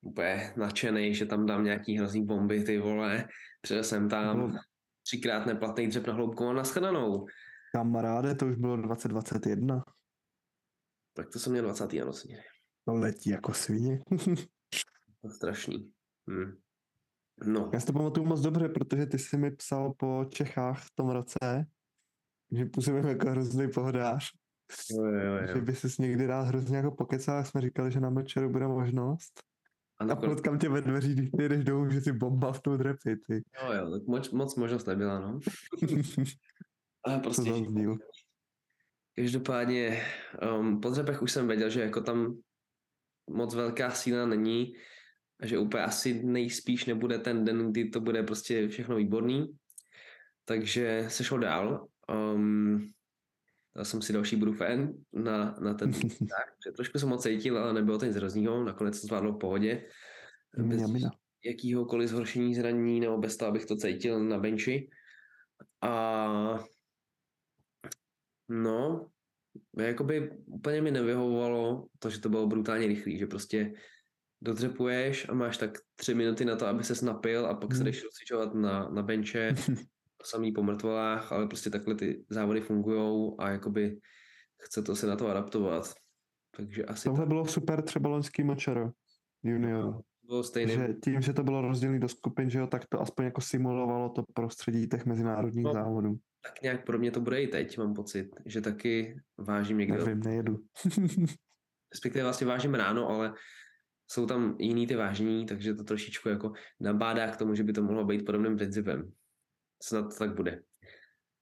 úplně 0.00 0.54
nadšený, 0.56 1.14
že 1.14 1.26
tam 1.26 1.46
dám 1.46 1.64
nějaký 1.64 1.98
hrozný 1.98 2.26
bomby, 2.26 2.64
ty 2.64 2.78
vole. 2.78 3.28
Přijel 3.60 3.84
jsem 3.84 4.08
tam 4.08 4.38
no. 4.38 4.58
třikrát 5.02 5.46
neplatný 5.46 5.86
dřep 5.86 6.06
na 6.06 6.12
hloubku 6.12 6.48
a 6.48 6.52
naschledanou. 6.52 7.26
Kamaráde, 7.72 8.34
to 8.34 8.46
už 8.46 8.56
bylo 8.56 8.76
2021. 8.76 9.84
Tak 11.12 11.30
to 11.32 11.38
jsem 11.38 11.52
měl 11.52 11.64
20. 11.64 11.92
narozeniny. 11.92 12.42
To 12.84 12.94
letí 12.94 13.30
jako 13.30 13.52
svině. 13.52 14.00
to 15.22 15.28
strašný. 15.28 15.92
Hm. 16.30 16.58
No. 17.44 17.70
Já 17.72 17.80
si 17.80 17.86
to 17.86 17.92
pamatuju 17.92 18.26
moc 18.26 18.40
dobře, 18.40 18.68
protože 18.68 19.06
ty 19.06 19.18
jsi 19.18 19.36
mi 19.36 19.50
psal 19.50 19.92
po 19.92 20.24
Čechách 20.30 20.84
v 20.84 20.90
tom 20.94 21.08
roce, 21.08 21.66
že 22.52 22.64
působím 22.64 23.06
jako 23.06 23.30
hrozný 23.30 23.70
pohodář. 23.70 24.30
Jo, 24.90 25.04
jo, 25.04 25.34
jo. 25.34 25.54
Že 25.54 25.60
by 25.60 25.74
si 25.74 26.02
někdy 26.02 26.26
rád 26.26 26.42
hrozně 26.42 26.76
jako 26.76 26.90
pokecal, 26.90 27.44
jsme 27.44 27.60
říkali, 27.60 27.92
že 27.92 28.00
na 28.00 28.10
Mečeru 28.10 28.50
bude 28.50 28.68
možnost. 28.68 29.40
A, 29.98 30.12
a 30.12 30.16
potkám 30.16 30.58
tě 30.58 30.68
ve 30.68 30.80
dveří, 30.80 31.14
když 31.14 31.30
ty 31.30 31.48
jdeš 31.48 31.64
domů, 31.64 31.90
že 31.90 32.00
si 32.00 32.12
bomba 32.12 32.52
v 32.52 32.60
tu 32.60 32.76
drepy, 32.76 33.16
ty. 33.16 33.34
Jo, 33.34 33.72
jo, 33.72 33.90
tak 33.90 34.06
moc, 34.06 34.30
moc 34.30 34.56
možnost 34.56 34.86
nebyla, 34.86 35.20
no. 35.20 35.40
Ale 37.04 37.18
prostě... 37.18 37.50
To 37.50 37.96
Každopádně 39.16 40.02
um, 40.58 40.80
po 40.80 40.90
dřepech 40.90 41.22
už 41.22 41.32
jsem 41.32 41.48
věděl, 41.48 41.70
že 41.70 41.80
jako 41.80 42.00
tam 42.00 42.38
moc 43.30 43.54
velká 43.54 43.90
síla 43.90 44.26
není 44.26 44.72
a 45.40 45.46
že 45.46 45.58
úplně 45.58 45.84
asi 45.84 46.22
nejspíš 46.22 46.86
nebude 46.86 47.18
ten 47.18 47.44
den, 47.44 47.70
kdy 47.70 47.88
to 47.88 48.00
bude 48.00 48.22
prostě 48.22 48.68
všechno 48.68 48.96
výborný. 48.96 49.56
Takže 50.44 51.04
se 51.08 51.24
šlo 51.24 51.38
dál. 51.38 51.88
Um, 52.14 52.92
dal 53.76 53.84
jsem 53.84 54.02
si 54.02 54.12
další 54.12 54.40
fan 54.56 54.92
na, 55.12 55.56
na 55.60 55.74
ten 55.74 55.92
tak, 56.18 56.74
trošku 56.76 56.98
jsem 56.98 57.08
ho 57.08 57.18
cítil, 57.18 57.58
ale 57.58 57.72
nebylo 57.72 57.98
to 57.98 58.04
nic 58.04 58.16
hroznýho, 58.16 58.64
nakonec 58.64 59.00
to 59.00 59.06
zvládlo 59.06 59.32
v 59.32 59.38
pohodě. 59.38 59.88
Bez 60.58 60.82
jakýhokoliv 61.44 62.08
zhoršení 62.08 62.54
zranění 62.54 63.00
nebo 63.00 63.18
bez 63.18 63.36
toho, 63.36 63.48
abych 63.48 63.66
to 63.66 63.76
cítil 63.76 64.24
na 64.24 64.38
benchi. 64.38 64.90
A 65.82 66.58
no, 68.48 69.10
jakoby 69.78 70.30
úplně 70.46 70.82
mi 70.82 70.90
nevyhovovalo 70.90 71.86
to, 71.98 72.10
že 72.10 72.20
to 72.20 72.28
bylo 72.28 72.46
brutálně 72.46 72.86
rychlý, 72.86 73.18
že 73.18 73.26
prostě 73.26 73.74
dodřepuješ 74.40 75.28
a 75.28 75.34
máš 75.34 75.58
tak 75.58 75.78
tři 75.96 76.14
minuty 76.14 76.44
na 76.44 76.56
to, 76.56 76.66
aby 76.66 76.84
se 76.84 77.06
napil 77.06 77.46
a 77.46 77.54
pak 77.54 77.72
se 77.72 77.76
hmm. 77.76 77.84
jdeš 77.84 78.04
rozcvičovat 78.04 78.54
na, 78.54 78.88
na 78.88 79.02
benče, 79.02 79.54
samý 80.22 80.52
po 80.52 80.62
mrtvolách, 80.62 81.32
ale 81.32 81.46
prostě 81.46 81.70
takhle 81.70 81.94
ty 81.94 82.24
závody 82.30 82.60
fungují 82.60 83.32
a 83.38 83.50
jakoby 83.50 83.98
chce 84.62 84.82
to 84.82 84.96
se 84.96 85.06
na 85.06 85.16
to 85.16 85.28
adaptovat. 85.28 85.94
Takže 86.56 86.84
asi 86.84 87.04
Tohle 87.04 87.18
tak... 87.18 87.28
bylo 87.28 87.46
super 87.46 87.82
třeba 87.82 88.10
loňský 88.10 88.44
močero 88.44 88.90
junior. 89.42 89.84
No, 89.84 90.00
bylo 90.22 90.42
stejný. 90.42 90.72
Že 90.72 90.94
tím, 91.04 91.20
že 91.20 91.32
to 91.32 91.42
bylo 91.42 91.60
rozdělené 91.60 92.00
do 92.00 92.08
skupin, 92.08 92.50
že 92.50 92.58
jo, 92.58 92.66
tak 92.66 92.82
to 92.88 93.00
aspoň 93.00 93.24
jako 93.24 93.40
simulovalo 93.40 94.08
to 94.08 94.24
prostředí 94.34 94.88
těch 94.88 95.06
mezinárodních 95.06 95.64
no, 95.64 95.72
závodů. 95.72 96.16
Tak 96.42 96.62
nějak 96.62 96.86
pro 96.86 96.98
mě 96.98 97.10
to 97.10 97.20
bude 97.20 97.42
i 97.42 97.48
teď, 97.48 97.78
mám 97.78 97.94
pocit, 97.94 98.28
že 98.46 98.60
taky 98.60 99.20
vážím 99.38 99.78
někde. 99.78 99.98
Nevím, 99.98 100.20
nejedu. 100.20 100.58
Respektive 101.92 102.24
vlastně 102.24 102.46
vážím 102.46 102.74
ráno, 102.74 103.08
ale 103.08 103.34
jsou 104.10 104.26
tam 104.26 104.56
jiný 104.58 104.86
ty 104.86 104.96
vážní, 104.96 105.46
takže 105.46 105.74
to 105.74 105.84
trošičku 105.84 106.28
jako 106.28 106.52
nabádá 106.80 107.30
k 107.30 107.36
tomu, 107.36 107.54
že 107.54 107.64
by 107.64 107.72
to 107.72 107.82
mohlo 107.82 108.04
být 108.04 108.26
podobným 108.26 108.56
principem. 108.56 109.12
Snad 109.86 110.02
to 110.02 110.18
tak 110.18 110.34
bude. 110.34 110.62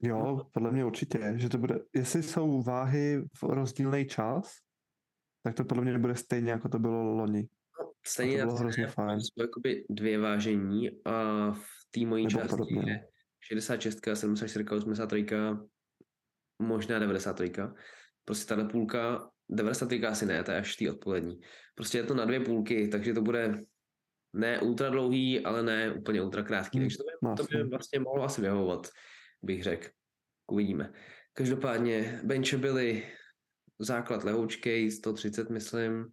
Jo, 0.02 0.40
podle 0.52 0.70
mě 0.72 0.84
určitě, 0.84 1.34
že 1.36 1.48
to 1.48 1.58
bude, 1.58 1.78
jestli 1.94 2.22
jsou 2.22 2.62
váhy 2.62 3.22
v 3.36 3.42
rozdílný 3.42 4.06
čas, 4.06 4.56
tak 5.42 5.54
to 5.54 5.64
podle 5.64 5.84
mě 5.84 5.98
bude 5.98 6.16
stejně, 6.16 6.50
jako 6.50 6.68
to 6.68 6.78
bylo 6.78 7.02
loni. 7.02 7.48
No, 7.80 7.92
stejně 8.06 8.38
to 8.38 8.46
bylo 8.46 8.56
hrozně 8.56 8.86
fajn. 8.86 9.20
Jsou 9.20 9.42
jakoby 9.42 9.84
dvě 9.90 10.18
vážení 10.18 10.90
a 11.04 11.50
v 11.52 11.64
té 11.90 12.06
mojí 12.06 12.26
části 12.26 12.48
podobně. 12.48 12.92
je 12.92 13.08
66, 13.40 14.00
74, 14.14 14.64
83, 14.68 15.26
možná 16.58 16.98
93. 16.98 17.52
Prostě 18.24 18.48
tahle 18.48 18.68
půlka 18.68 19.30
93 19.48 20.06
asi 20.06 20.26
ne, 20.26 20.44
to 20.44 20.50
je 20.50 20.58
až 20.58 20.76
tý 20.76 20.90
odpolední. 20.90 21.40
Prostě 21.74 21.98
je 21.98 22.04
to 22.04 22.14
na 22.14 22.24
dvě 22.24 22.40
půlky, 22.40 22.88
takže 22.88 23.14
to 23.14 23.22
bude 23.22 23.64
ne 24.34 24.60
ultra 24.60 24.90
dlouhý, 24.90 25.40
ale 25.44 25.62
ne 25.62 25.92
úplně 25.92 26.22
ultra 26.22 26.42
krátký, 26.42 26.78
hmm, 26.78 26.84
takže 26.84 26.98
to 26.98 27.04
by, 27.04 27.36
to 27.36 27.58
by 27.58 27.70
vlastně 27.70 28.00
mohlo 28.00 28.24
asi 28.24 28.40
vyhovovat, 28.40 28.88
bych 29.42 29.62
řekl. 29.62 29.88
Uvidíme. 30.46 30.92
Každopádně 31.32 32.20
benče 32.24 32.58
byly 32.58 33.06
základ 33.78 34.24
lehoučkej, 34.24 34.90
130 34.90 35.50
myslím. 35.50 36.06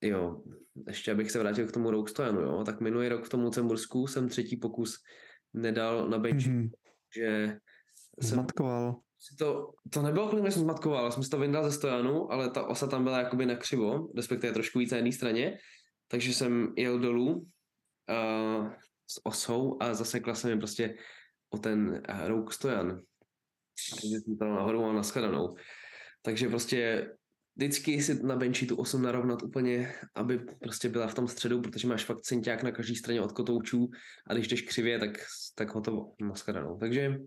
Jo, 0.00 0.42
ještě 0.86 1.12
abych 1.12 1.30
se 1.30 1.38
vrátil 1.38 1.66
k 1.66 1.72
tomu 1.72 1.90
Rogue 1.90 2.12
jo, 2.42 2.62
tak 2.66 2.80
minulý 2.80 3.08
rok 3.08 3.24
v 3.24 3.28
tom 3.28 3.40
Lucembursku 3.40 4.06
jsem 4.06 4.28
třetí 4.28 4.56
pokus 4.56 4.98
nedal 5.54 6.08
na 6.08 6.18
bench, 6.18 6.46
mm-hmm. 6.46 6.70
že 7.16 7.58
jsem 8.20 8.34
Zmatkoval 8.34 9.00
to, 9.38 9.72
to 9.90 10.02
nebylo 10.02 10.28
kvůli, 10.28 10.44
že 10.44 10.52
jsem 10.52 10.62
zmatkoval, 10.62 11.12
jsem 11.12 11.22
si 11.22 11.30
to 11.30 11.38
vyndal 11.38 11.64
ze 11.64 11.72
stojanu, 11.72 12.32
ale 12.32 12.50
ta 12.50 12.66
osa 12.66 12.86
tam 12.86 13.04
byla 13.04 13.18
jakoby 13.18 13.46
na 13.46 13.56
křivo, 13.56 14.08
respektive 14.16 14.52
trošku 14.52 14.78
víc 14.78 14.90
na 14.90 14.96
jedné 14.96 15.12
straně, 15.12 15.58
takže 16.08 16.34
jsem 16.34 16.72
jel 16.76 16.98
dolů 16.98 17.32
uh, 17.34 18.72
s 19.06 19.26
osou 19.26 19.76
a 19.80 19.94
zasekla 19.94 20.34
jsem 20.34 20.50
mi 20.50 20.58
prostě 20.58 20.94
o 21.50 21.58
ten 21.58 22.02
uh, 22.10 22.26
rouk 22.26 22.52
stojan. 22.52 23.02
Takže 23.90 24.16
jsem 24.16 24.38
tam 24.38 24.54
nahoru 24.54 24.84
a 24.84 24.92
naschledanou. 24.92 25.56
Takže 26.22 26.48
prostě 26.48 27.10
vždycky 27.56 28.02
si 28.02 28.22
na 28.22 28.36
benči 28.36 28.66
tu 28.66 28.76
osu 28.76 28.98
narovnat 28.98 29.42
úplně, 29.42 29.94
aby 30.14 30.38
prostě 30.38 30.88
byla 30.88 31.06
v 31.06 31.14
tom 31.14 31.28
středu, 31.28 31.60
protože 31.60 31.88
máš 31.88 32.04
fakt 32.04 32.20
cinťák 32.20 32.62
na 32.62 32.70
každé 32.70 32.94
straně 32.94 33.20
od 33.20 33.32
kotoučů 33.32 33.88
a 34.26 34.34
když 34.34 34.48
jdeš 34.48 34.62
křivě, 34.62 34.98
tak, 34.98 35.10
tak 35.54 35.74
hotovo, 35.74 36.14
naschledanou. 36.20 36.78
Takže 36.78 37.18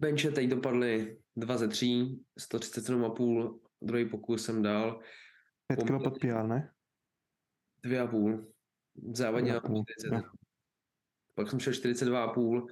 Benče 0.00 0.30
teď 0.30 0.48
dopadly 0.48 1.18
2 1.36 1.56
ze 1.56 1.68
3, 1.68 1.86
137,5, 2.40 3.58
druhý 3.82 4.08
pokus 4.08 4.44
jsem 4.44 4.62
dal. 4.62 5.00
5 5.66 5.84
kg 5.84 6.04
pod 6.04 6.18
PR, 6.18 6.46
ne? 6.46 6.70
2,5. 7.84 8.46
Závadně 9.14 9.52
na 9.52 9.60
40. 9.60 10.24
Pak 11.34 11.50
jsem 11.50 11.60
šel 11.60 11.72
42,5 11.72 12.66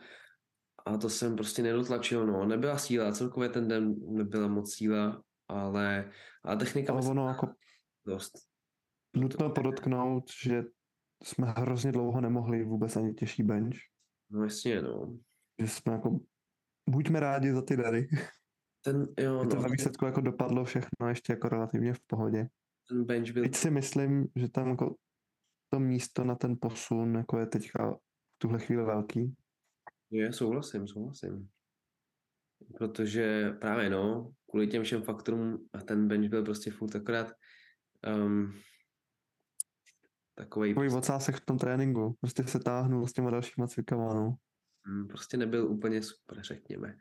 a 0.87 0.97
to 0.97 1.11
jsem 1.11 1.37
prostě 1.37 1.63
nedotlačil, 1.63 2.27
no. 2.27 2.47
Nebyla 2.47 2.79
síla, 2.79 3.13
celkově 3.13 3.49
ten 3.49 3.69
den 3.69 3.95
nebyla 4.07 4.49
moc 4.49 4.75
síla 4.75 5.23
ale, 5.49 6.11
ale 6.45 6.57
technika 6.57 6.93
Ale 6.93 7.09
ono 7.09 7.29
jako 7.29 7.49
dost. 8.07 8.33
nutno 9.17 9.51
podotknout, 9.51 10.25
že 10.43 10.63
jsme 11.25 11.47
hrozně 11.57 11.93
dlouho 11.93 12.21
nemohli 12.21 12.65
vůbec 12.65 12.97
ani 12.97 13.15
těžší 13.15 13.43
bench. 13.43 13.77
No 14.31 14.43
jasně, 14.43 14.83
no. 14.83 15.19
Že 15.59 15.69
jsme 15.69 15.93
jako, 15.93 16.21
buďme 16.91 17.21
rádi 17.21 17.53
za 17.53 17.63
ty 17.63 17.77
dary. 17.77 18.09
Ten, 18.85 19.07
jo, 19.19 19.43
Že 19.43 19.49
to 19.49 19.57
no, 19.57 19.63
ve 19.63 19.69
výsledku 19.69 20.05
jako 20.05 20.21
dopadlo 20.21 20.65
všechno 20.65 21.09
ještě 21.09 21.33
jako 21.33 21.49
relativně 21.49 21.95
v 21.95 22.01
pohodě. 22.07 22.49
Ten 22.89 23.05
bench 23.05 23.31
byl 23.31 23.43
Teď 23.43 23.55
si 23.55 23.71
myslím, 23.71 24.29
že 24.37 24.49
tam 24.49 24.69
jako 24.69 24.97
to 25.71 25.81
místo 25.81 26.25
na 26.25 26.35
ten 26.35 26.57
posun 26.61 27.15
jako 27.15 27.39
je 27.39 27.47
teďka 27.47 27.93
v 27.93 28.39
tuhle 28.39 28.59
chvíli 28.59 28.85
velký. 28.85 29.37
Je, 30.11 30.33
souhlasím, 30.33 30.89
souhlasím. 30.89 31.49
Protože 32.79 33.51
právě 33.61 33.91
no, 33.91 34.33
kvůli 34.51 34.67
těm 34.67 34.83
všem 34.83 35.03
faktorům 35.03 35.69
a 35.73 35.79
ten 35.79 36.09
bench 36.09 36.29
byl 36.29 36.45
prostě 36.45 36.71
furt 36.71 36.97
akorát 36.97 37.33
um, 38.17 38.53
takový 40.35 40.75
Takový 40.75 40.89
ocásek 40.89 41.37
v 41.37 41.45
tom 41.45 41.59
tréninku. 41.59 42.17
Prostě 42.21 42.45
se 42.47 42.61
táhnul 42.61 43.07
s 43.07 43.13
těma 43.13 43.31
dalšíma 43.31 43.67
cvikama, 43.67 44.15
no. 44.15 44.35
mm, 44.87 45.09
prostě 45.09 45.37
nebyl 45.37 45.71
úplně 45.71 46.03
super, 46.03 46.43
řekněme. 46.43 46.95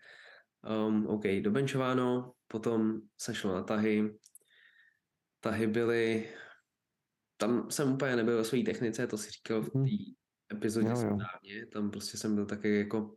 Um, 0.88 1.08
OK, 1.08 1.24
dobenčováno, 1.42 2.34
potom 2.48 3.02
se 3.20 3.36
šlo 3.36 3.54
na 3.54 3.64
tahy. 3.64 4.18
Tahy 5.40 5.68
byly, 5.68 6.30
tam 7.38 7.72
jsem 7.72 7.94
úplně 7.94 8.16
nebyl 8.16 8.38
ve 8.38 8.44
své 8.44 8.64
technice, 8.64 9.08
to 9.08 9.18
si 9.18 9.32
říkal 9.32 9.62
v 9.62 9.74
Mhm. 9.76 9.86
té 9.86 9.92
epizodě 10.56 10.88
Jo, 10.88 10.94
jo. 10.94 10.98
správně, 10.98 11.66
tam 11.74 11.92
prostě 11.92 12.18
jsem 12.18 12.36
byl 12.36 12.46
taky 12.46 12.78
jako 12.78 13.16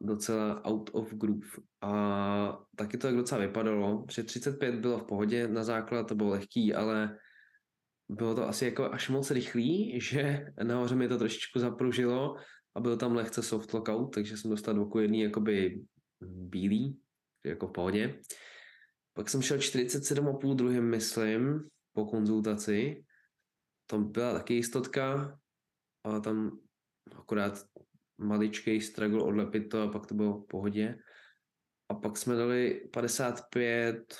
docela 0.00 0.64
out 0.64 0.90
of 0.92 1.14
groove. 1.14 1.48
A 1.80 2.64
taky 2.76 2.98
to 2.98 3.06
tak 3.06 3.16
docela 3.16 3.40
vypadalo, 3.40 4.04
že 4.10 4.22
35 4.22 4.74
bylo 4.74 4.98
v 4.98 5.06
pohodě, 5.06 5.48
na 5.48 5.64
základ 5.64 6.08
to 6.08 6.14
bylo 6.14 6.30
lehký, 6.30 6.74
ale 6.74 7.18
bylo 8.08 8.34
to 8.34 8.48
asi 8.48 8.64
jako 8.64 8.92
až 8.92 9.08
moc 9.08 9.30
rychlý, 9.30 10.00
že 10.00 10.46
nahoře 10.62 10.94
mi 10.94 11.08
to 11.08 11.18
trošičku 11.18 11.58
zapružilo 11.58 12.36
a 12.74 12.80
byl 12.80 12.96
tam 12.96 13.16
lehce 13.16 13.42
soft 13.42 13.72
lockout, 13.72 14.14
takže 14.14 14.36
jsem 14.36 14.50
dostal 14.50 14.74
do 14.74 15.00
jedný 15.00 15.20
jakoby 15.20 15.82
bílý, 16.24 17.00
jako 17.46 17.66
v 17.66 17.72
pohodě. 17.72 18.20
Pak 19.12 19.28
jsem 19.28 19.42
šel 19.42 19.58
47,5 19.58 20.54
druhým, 20.54 20.90
myslím, 20.90 21.68
po 21.92 22.04
konzultaci. 22.04 23.04
Tam 23.86 24.12
byla 24.12 24.32
taky 24.32 24.54
jistotka, 24.54 25.38
ale 26.04 26.20
tam 26.20 26.60
akorát 27.18 27.66
maličký 28.18 28.80
struggle 28.80 29.22
odlepit 29.22 29.68
to 29.68 29.82
a 29.82 29.88
pak 29.88 30.06
to 30.06 30.14
bylo 30.14 30.38
v 30.38 30.46
pohodě. 30.46 30.98
A 31.88 31.94
pak 31.94 32.16
jsme 32.16 32.34
dali 32.34 32.88
55 32.92 34.16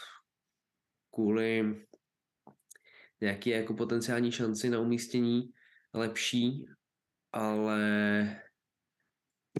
kvůli 1.14 1.86
nějaký 3.20 3.50
jako 3.50 3.74
potenciální 3.74 4.32
šanci 4.32 4.70
na 4.70 4.80
umístění 4.80 5.52
lepší, 5.94 6.66
ale 7.32 8.42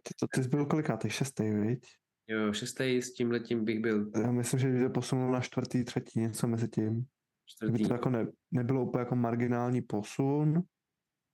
Ty, 0.03 0.15
to, 0.21 0.27
ty 0.35 0.43
jsi 0.43 0.49
byl 0.49 0.67
kolikátý? 0.67 1.11
Šestý, 1.11 1.51
viď? 1.51 2.02
Jo, 2.29 2.53
šestý 2.53 3.03
s 3.03 3.13
tím 3.13 3.31
letím 3.31 3.65
bych 3.65 3.81
byl 3.81 4.11
Já 4.23 4.33
myslím, 4.33 4.61
že 4.61 4.69
by 4.73 4.83
to 4.83 4.91
posunul 4.91 5.33
na 5.33 5.41
čtvrtý, 5.41 5.85
třetí, 5.85 6.21
něco 6.21 6.47
mezi 6.49 6.69
tím. 6.69 7.07
Čtvrtý. 7.47 7.85
to 7.89 7.93
jako 7.95 8.11
ne, 8.11 8.27
nebylo 8.51 8.85
úplně 8.85 9.01
jako 9.01 9.17
marginální 9.17 9.83
posun, 9.83 10.63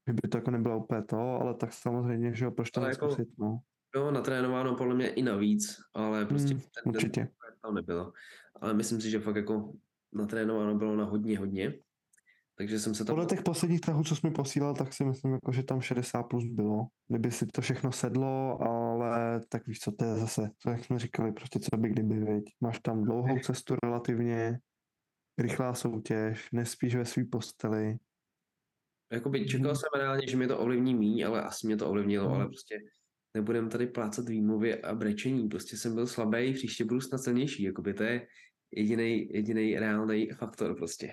kdyby 0.05 0.29
to 0.29 0.39
jako 0.39 0.51
nebylo 0.51 0.79
úplně 0.85 1.03
to, 1.03 1.19
ale 1.19 1.55
tak 1.55 1.73
samozřejmě, 1.73 2.35
že 2.35 2.45
jo, 2.45 2.51
proč 2.51 2.71
to 2.71 2.81
Ale 2.81 2.91
jako- 2.91 3.07
neskusit, 3.07 3.29
no. 3.39 3.61
Jo, 3.97 4.11
natrénováno 4.11 4.77
podle 4.77 4.95
mě 4.95 5.09
i 5.09 5.23
navíc, 5.23 5.77
ale 5.95 6.27
prostě 6.27 6.55
Hmm, 6.55 6.61
ten 6.63 6.93
den 6.93 6.95
určitě. 6.97 7.29
tam 7.63 7.75
nebylo. 7.75 8.13
Ale 8.61 8.75
myslím 8.75 9.01
si, 9.01 9.11
že 9.11 9.21
fakt 9.21 9.37
jako 9.37 9.73
natrénováno 10.13 10.75
bylo 10.75 10.97
na 10.97 11.05
hodně, 11.05 11.39
hodně. 11.39 11.75
Takže 12.59 12.79
jsem 12.81 12.95
se 12.95 13.05
tam... 13.05 13.15
Podle 13.17 13.27
těch 13.27 13.43
posledních 13.43 13.81
tahů, 13.81 14.05
co 14.05 14.17
jsi 14.17 14.27
mi 14.27 14.33
posílal, 14.33 14.75
tak 14.75 14.93
si 14.93 15.05
myslím, 15.05 15.33
jako, 15.33 15.53
že 15.53 15.63
tam 15.63 15.81
60 15.81 16.23
plus 16.23 16.45
bylo. 16.45 16.87
Kdyby 17.09 17.31
si 17.31 17.47
to 17.47 17.61
všechno 17.61 17.93
sedlo, 17.93 18.63
ale 18.63 19.41
tak 19.49 19.67
víš 19.67 19.79
co, 19.81 19.93
to 19.93 20.05
je 20.05 20.15
zase, 20.17 20.51
to 20.63 20.71
jak 20.71 20.85
jsme 20.85 20.99
říkali, 20.99 21.33
prostě 21.33 21.59
co 21.59 21.77
by 21.77 21.89
kdyby, 21.89 22.15
viď. 22.15 22.45
Máš 22.61 22.81
tam 22.81 23.05
dlouhou 23.05 23.39
cestu 23.39 23.75
relativně, 23.85 24.59
rychlá 25.39 25.75
soutěž, 25.75 26.49
nespíš 26.53 26.95
ve 26.95 27.05
svý 27.05 27.25
posteli. 27.25 27.97
Jakoby 29.13 29.47
čekal 29.47 29.67
Mhm. 29.71 29.77
jsem 29.77 29.89
reálně, 30.01 30.27
že 30.29 30.37
mě 30.37 30.49
to 30.49 30.59
ovlivní 30.59 30.95
míň, 30.95 31.27
ale 31.27 31.43
asi 31.43 31.67
mě 31.67 31.77
to 31.77 31.89
ovlivnilo, 31.89 32.25
Mhm. 32.27 32.35
ale 32.35 32.47
prostě 32.47 32.79
nebudem 33.35 33.69
tady 33.69 33.87
plácat 33.87 34.29
výmluvy 34.29 34.83
a 34.83 34.95
brečení. 34.95 35.49
Prostě 35.49 35.77
jsem 35.77 35.95
byl 35.95 36.07
slabý, 36.07 36.53
příště 36.55 36.85
budu 36.85 37.01
snad 37.01 37.19
silnější. 37.19 37.63
Jakoby 37.63 37.95
to 37.95 38.03
je 38.03 38.27
jediný 38.75 39.29
jediný 39.33 39.79
reálný 39.79 40.29
faktor 40.31 40.77
prostě. 40.77 41.11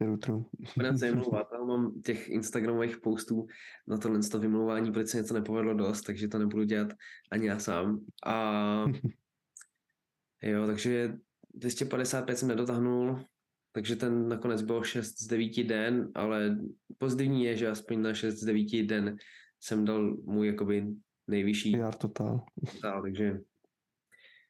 True, 0.00 0.18
true. 0.18 0.44
Budem 0.76 0.98
se 0.98 1.06
vymlouvat, 1.10 1.52
ale 1.52 1.66
mám 1.66 2.02
těch 2.02 2.28
Instagramových 2.28 2.98
postů 2.98 3.46
na 3.88 3.98
tohle 3.98 4.20
to 4.20 4.38
vymlouvání, 4.38 4.92
proč 4.92 5.08
se 5.08 5.16
něco 5.16 5.34
nepovedlo 5.34 5.74
dost, 5.74 6.02
takže 6.02 6.28
to 6.28 6.38
nebudu 6.38 6.64
dělat 6.64 6.88
ani 7.30 7.46
já 7.46 7.58
sám. 7.58 8.00
A 8.26 8.84
jo, 10.42 10.66
takže 10.66 11.14
255 11.54 12.36
jsem 12.36 12.48
nedotáhnul, 12.48 13.24
takže 13.72 13.96
ten 13.96 14.28
nakonec 14.28 14.62
byl 14.62 14.84
6 14.84 15.22
z 15.22 15.26
9 15.26 15.64
den, 15.64 16.10
ale 16.14 16.58
pozitivní 16.98 17.44
je, 17.44 17.56
že 17.56 17.68
aspoň 17.68 18.02
na 18.02 18.14
6 18.14 18.34
z 18.34 18.44
9 18.44 18.82
den 18.82 19.16
jsem 19.60 19.84
dal 19.84 20.16
můj 20.16 20.46
jakoby 20.46 20.86
nejvyšší 21.26 21.76
PR 21.76 21.94
total. 21.94 22.44
totál, 22.72 23.02
takže 23.02 23.40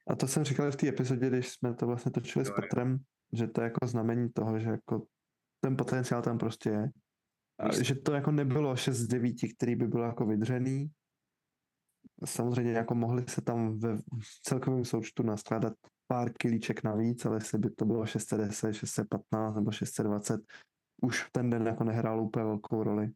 A 0.07 0.15
to 0.15 0.27
jsem 0.27 0.43
říkal 0.43 0.71
v 0.71 0.75
té 0.75 0.87
epizodě, 0.87 1.29
když 1.29 1.49
jsme 1.49 1.73
to 1.75 1.87
vlastně 1.87 2.11
točili 2.11 2.45
s 2.45 2.47
Jo, 2.47 2.53
jo. 2.55 2.61
Petrem, 2.61 2.97
že 3.33 3.47
to 3.47 3.61
je 3.61 3.63
jako 3.63 3.87
znamení 3.87 4.29
toho, 4.29 4.59
že 4.59 4.69
jako 4.69 5.07
ten 5.61 5.77
potenciál 5.77 6.21
tam 6.21 6.37
prostě 6.37 6.69
je. 6.69 6.89
A 7.59 7.83
že 7.83 7.95
to 7.95 8.13
jako 8.13 8.31
nebylo 8.31 8.75
6 8.75 8.97
z 8.97 9.07
9, 9.07 9.35
který 9.57 9.75
by 9.75 9.87
bylo 9.87 10.03
jako 10.03 10.25
vydřený. 10.25 10.91
Samozřejmě 12.25 12.71
jako 12.71 12.95
mohli 12.95 13.27
se 13.27 13.41
tam 13.41 13.79
ve 13.79 13.97
celkovém 14.43 14.85
součtu 14.85 15.23
naskládat 15.23 15.73
pár 16.07 16.33
kilíček 16.33 16.83
navíc, 16.83 17.25
ale 17.25 17.35
jestli 17.35 17.59
by 17.59 17.69
to 17.69 17.85
bylo 17.85 18.05
610, 18.05 18.73
615 18.73 19.55
nebo 19.55 19.71
620, 19.71 20.41
už 21.01 21.29
ten 21.31 21.49
den 21.49 21.67
jako 21.67 21.83
nehrál 21.83 22.21
úplně 22.21 22.45
velkou 22.45 22.83
roli. 22.83 23.11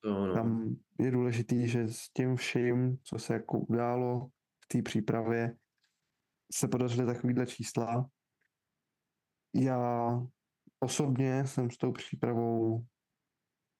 to 0.00 0.26
no. 0.26 0.34
Tam 0.34 0.76
je 1.00 1.10
důležitý, 1.10 1.68
že 1.68 1.88
s 1.88 2.10
tím 2.10 2.36
vším, 2.36 2.98
co 3.02 3.18
se 3.18 3.32
jako 3.32 3.58
událo 3.58 4.28
v 4.64 4.68
té 4.68 4.82
přípravě, 4.82 5.56
se 6.52 6.68
podařily 6.68 7.06
takovýhle 7.06 7.46
čísla. 7.46 8.10
Já 9.54 10.22
osobně 10.80 11.46
jsem 11.46 11.70
s 11.70 11.76
tou 11.76 11.92
přípravou 11.92 12.84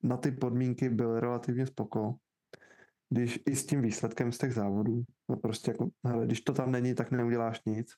na 0.03 0.17
ty 0.17 0.33
podmínky 0.33 0.89
byl 0.89 1.21
relativně 1.21 1.67
spoko. 1.67 2.15
Když 3.11 3.41
i 3.47 3.57
s 3.57 3.67
tím 3.67 3.83
výsledkem 3.83 4.33
z 4.33 4.39
těch 4.39 4.53
závodů, 4.53 5.03
no 5.29 5.37
prostě 5.37 5.71
jako, 5.71 5.89
hele, 6.07 6.27
když 6.27 6.41
to 6.41 6.53
tam 6.53 6.73
není, 6.73 6.95
tak 6.95 7.11
neuděláš 7.11 7.61
nic. 7.67 7.89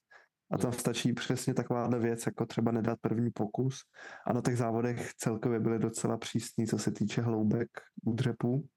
A 0.50 0.58
tam 0.58 0.72
stačí 0.72 1.12
přesně 1.12 1.54
takováhle 1.54 1.98
věc, 1.98 2.26
jako 2.26 2.46
třeba 2.46 2.72
nedat 2.72 2.98
první 3.00 3.30
pokus. 3.30 3.78
A 4.26 4.32
na 4.32 4.40
těch 4.40 4.56
závodech 4.56 5.14
celkově 5.14 5.60
byly 5.60 5.78
docela 5.78 6.18
přísní, 6.18 6.66
co 6.66 6.78
se 6.78 6.92
týče 6.92 7.22
hloubek 7.22 7.68
u 8.04 8.12
dřepů. 8.12 8.68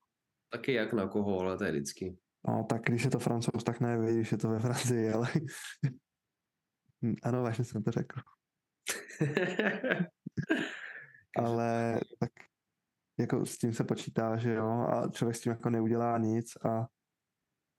Taky 0.51 0.73
jak 0.73 0.93
na 0.93 1.07
koho, 1.07 1.39
ale 1.39 1.57
to 1.57 1.63
je 1.63 1.71
vždycky. 1.71 2.17
No, 2.47 2.65
tak 2.69 2.81
když 2.81 3.03
je 3.03 3.09
to 3.09 3.19
francouz, 3.19 3.63
tak 3.63 3.79
neví, 3.79 4.15
když 4.15 4.31
je 4.31 4.37
to 4.37 4.49
ve 4.49 4.59
Francii, 4.59 5.11
ale... 5.11 5.27
Hm, 7.05 7.15
ano, 7.23 7.41
vážně 7.41 7.65
jsem 7.65 7.83
to 7.83 7.91
řekl. 7.91 8.19
Ale 11.37 11.99
tak 12.19 12.31
jako 13.19 13.45
s 13.45 13.57
tím 13.57 13.73
se 13.73 13.83
počítá, 13.83 14.37
že 14.37 14.53
jo, 14.53 14.67
a 14.67 15.09
člověk 15.11 15.35
s 15.35 15.41
tím 15.41 15.51
jako 15.51 15.69
neudělá 15.69 16.17
nic 16.17 16.55
a 16.65 16.87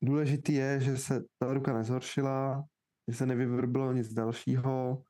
důležitý 0.03 0.55
je, 0.55 0.81
že 0.81 0.97
se 0.97 1.25
ta 1.39 1.55
ruka 1.55 1.73
nezhoršila, 1.73 2.65
že 3.09 3.17
se 3.17 3.27
nevyvrbilo 3.27 3.93
nic 3.93 4.13
dalšího, 4.15 5.03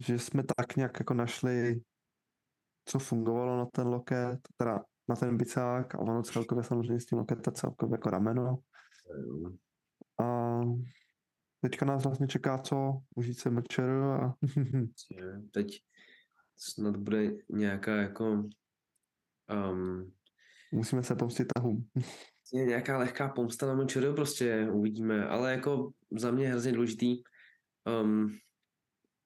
že 0.00 0.18
jsme 0.18 0.42
tak 0.56 0.76
nějak 0.76 0.98
jako 0.98 1.14
našli, 1.14 1.80
co 2.84 2.98
fungovalo 2.98 3.56
na 3.56 3.66
ten 3.66 3.86
loket, 3.86 4.40
teda 4.56 4.84
na 5.08 5.16
ten 5.16 5.36
bicák 5.36 5.94
a 5.94 5.98
ono 5.98 6.22
celkově 6.22 6.64
samozřejmě 6.64 7.00
s 7.00 7.06
tím 7.06 7.18
loketem 7.18 7.54
celkově 7.54 7.94
jako 7.94 8.10
rameno. 8.10 8.58
A 10.20 10.60
teďka 11.62 11.86
nás 11.86 12.04
vlastně 12.04 12.26
čeká 12.26 12.58
co? 12.58 12.98
Užít 13.16 13.38
se 13.38 13.50
mčer 13.50 13.90
a 13.90 14.34
Teď 15.50 15.82
snad 16.56 16.96
bude 16.96 17.30
nějaká 17.48 17.96
jako 17.96 18.44
um, 19.70 20.12
musíme 20.72 21.02
se 21.02 21.14
pomstit 21.14 21.48
tahům. 21.56 21.88
je 22.52 22.64
nějaká 22.64 22.98
lehká 22.98 23.28
pomsta 23.28 23.66
na 23.66 23.74
Manchuru, 23.74 24.14
prostě 24.14 24.68
uvidíme, 24.72 25.26
ale 25.26 25.52
jako 25.52 25.92
za 26.10 26.30
mě 26.30 26.44
je 26.44 26.50
hrozně 26.50 26.72
důležitý 26.72 27.22
um, 28.02 28.38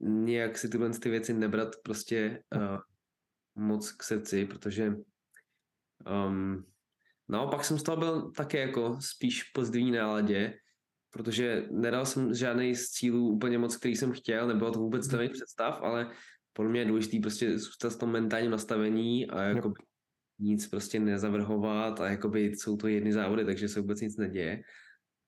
nějak 0.00 0.58
si 0.58 0.68
tyhle 0.68 0.90
ty 0.90 1.10
věci 1.10 1.34
nebrat 1.34 1.68
prostě 1.84 2.42
uh, 2.56 2.78
moc 3.54 3.92
k 3.92 4.02
srdci, 4.02 4.46
protože 4.46 4.94
um, 6.28 6.64
naopak 7.28 7.64
jsem 7.64 7.78
z 7.78 7.82
toho 7.82 7.96
byl 7.96 8.30
také 8.30 8.58
jako 8.58 9.00
spíš 9.00 9.42
v 9.42 9.52
pozitivní 9.54 9.90
náladě, 9.90 10.58
protože 11.16 11.66
nedal 11.70 12.06
jsem 12.06 12.34
žádný 12.34 12.74
z 12.74 12.90
cílů 12.90 13.28
úplně 13.28 13.58
moc, 13.58 13.76
který 13.76 13.96
jsem 13.96 14.12
chtěl, 14.12 14.48
nebylo 14.48 14.70
to 14.70 14.78
vůbec 14.78 15.08
to 15.08 15.18
představ, 15.32 15.82
ale 15.82 16.10
podle 16.52 16.70
mě 16.70 16.80
je 16.80 16.84
důležité 16.84 17.18
prostě 17.20 17.58
zůstat 17.58 17.90
v 17.92 17.98
tom 17.98 18.10
mentálním 18.10 18.50
nastavení 18.50 19.26
a 19.30 19.42
jako 19.42 19.72
nic 20.38 20.66
prostě 20.66 21.00
nezavrhovat 21.00 22.00
a 22.00 22.08
jakoby 22.10 22.44
jsou 22.44 22.76
to 22.76 22.88
jedny 22.88 23.12
závody, 23.12 23.44
takže 23.44 23.68
se 23.68 23.80
vůbec 23.80 24.00
nic 24.00 24.16
neděje. 24.16 24.62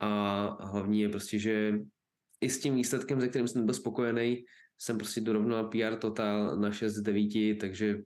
A 0.01 0.67
hlavní 0.67 1.01
je 1.01 1.09
prostě, 1.09 1.39
že 1.39 1.81
i 2.41 2.51
s 2.51 2.61
tím 2.61 2.75
výsledkem, 2.75 3.21
ze 3.21 3.29
kterým 3.29 3.49
jsem 3.49 3.65
byl 3.65 3.75
spokojený, 3.75 4.45
jsem 4.79 4.99
prostě 4.99 5.21
dorovnal 5.21 5.65
PR 5.65 5.97
Total 5.99 6.57
na 6.57 6.73
6 6.73 6.95
z 6.95 7.01
9, 7.01 7.59
takže 7.59 7.99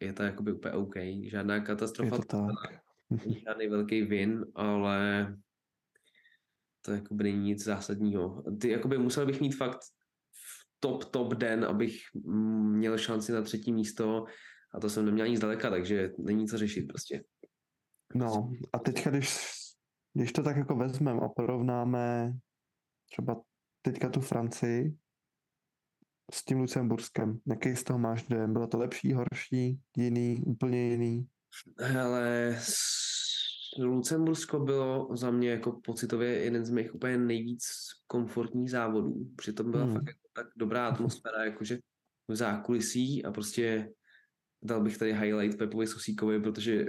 je 0.00 0.12
to 0.12 0.22
jakoby 0.22 0.52
úplně 0.52 0.74
OK. 0.74 0.94
Žádná 1.22 1.60
katastrofa. 1.60 2.16
Je 2.16 2.20
to 2.20 2.26
tak. 2.26 2.80
Žádný 3.44 3.68
velký 3.68 4.02
win, 4.02 4.44
ale 4.54 5.26
to 6.82 6.92
jakoby 6.92 7.24
není 7.24 7.42
nic 7.44 7.64
zásadního. 7.64 8.42
Ty 8.60 8.70
jakoby 8.70 8.98
musel 8.98 9.26
bych 9.26 9.40
mít 9.40 9.56
fakt 9.56 9.78
top, 10.80 11.04
top 11.04 11.34
den, 11.34 11.64
abych 11.64 11.96
měl 12.72 12.98
šanci 12.98 13.32
na 13.32 13.42
třetí 13.42 13.72
místo 13.72 14.24
a 14.74 14.80
to 14.80 14.90
jsem 14.90 15.04
neměl 15.04 15.28
nic 15.28 15.40
daleka, 15.40 15.70
takže 15.70 16.10
není 16.18 16.46
co 16.46 16.58
řešit 16.58 16.86
prostě. 16.88 17.22
No 18.14 18.52
a 18.72 18.78
teďka, 18.78 19.10
když, 19.10 19.38
když 20.14 20.32
to 20.32 20.42
tak 20.42 20.56
jako 20.56 20.76
vezmeme 20.76 21.20
a 21.20 21.28
porovnáme 21.28 22.32
třeba 23.10 23.42
teďka 23.82 24.08
tu 24.08 24.20
Francii 24.20 24.96
s 26.32 26.44
tím 26.44 26.58
Lucemburskem, 26.58 27.38
jaký 27.46 27.76
z 27.76 27.84
toho 27.84 27.98
máš 27.98 28.22
den? 28.22 28.52
Bylo 28.52 28.66
to 28.66 28.78
lepší, 28.78 29.12
horší, 29.12 29.80
jiný, 29.96 30.42
úplně 30.46 30.90
jiný? 30.90 31.28
Ale 32.00 32.56
Lucembursko 33.78 34.58
bylo 34.58 35.16
za 35.16 35.30
mě 35.30 35.50
jako 35.50 35.80
pocitově 35.84 36.28
jeden 36.28 36.64
z 36.64 36.70
mých 36.70 36.94
úplně 36.94 37.18
nejvíc 37.18 37.64
komfortních 38.06 38.70
závodů. 38.70 39.30
Přitom 39.36 39.70
byla 39.70 39.84
hmm. 39.84 39.92
fakt 39.94 40.06
jako 40.06 40.28
tak 40.32 40.46
dobrá 40.56 40.88
atmosféra, 40.88 41.44
jakože 41.44 41.78
v 42.28 42.36
zákulisí 42.36 43.24
a 43.24 43.32
prostě 43.32 43.92
dal 44.62 44.80
bych 44.80 44.98
tady 44.98 45.12
highlight 45.12 45.58
Pepovi 45.58 45.86
Susíkovi, 45.86 46.40
protože 46.40 46.86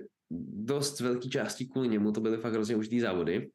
dost 0.64 1.00
velký 1.00 1.30
části 1.30 1.66
kvůli 1.66 1.88
němu 1.88 2.12
to 2.12 2.22
byly 2.22 2.38
fakt 2.38 2.54
hrozně 2.54 2.76
užitý 2.76 3.00
závody. 3.00 3.52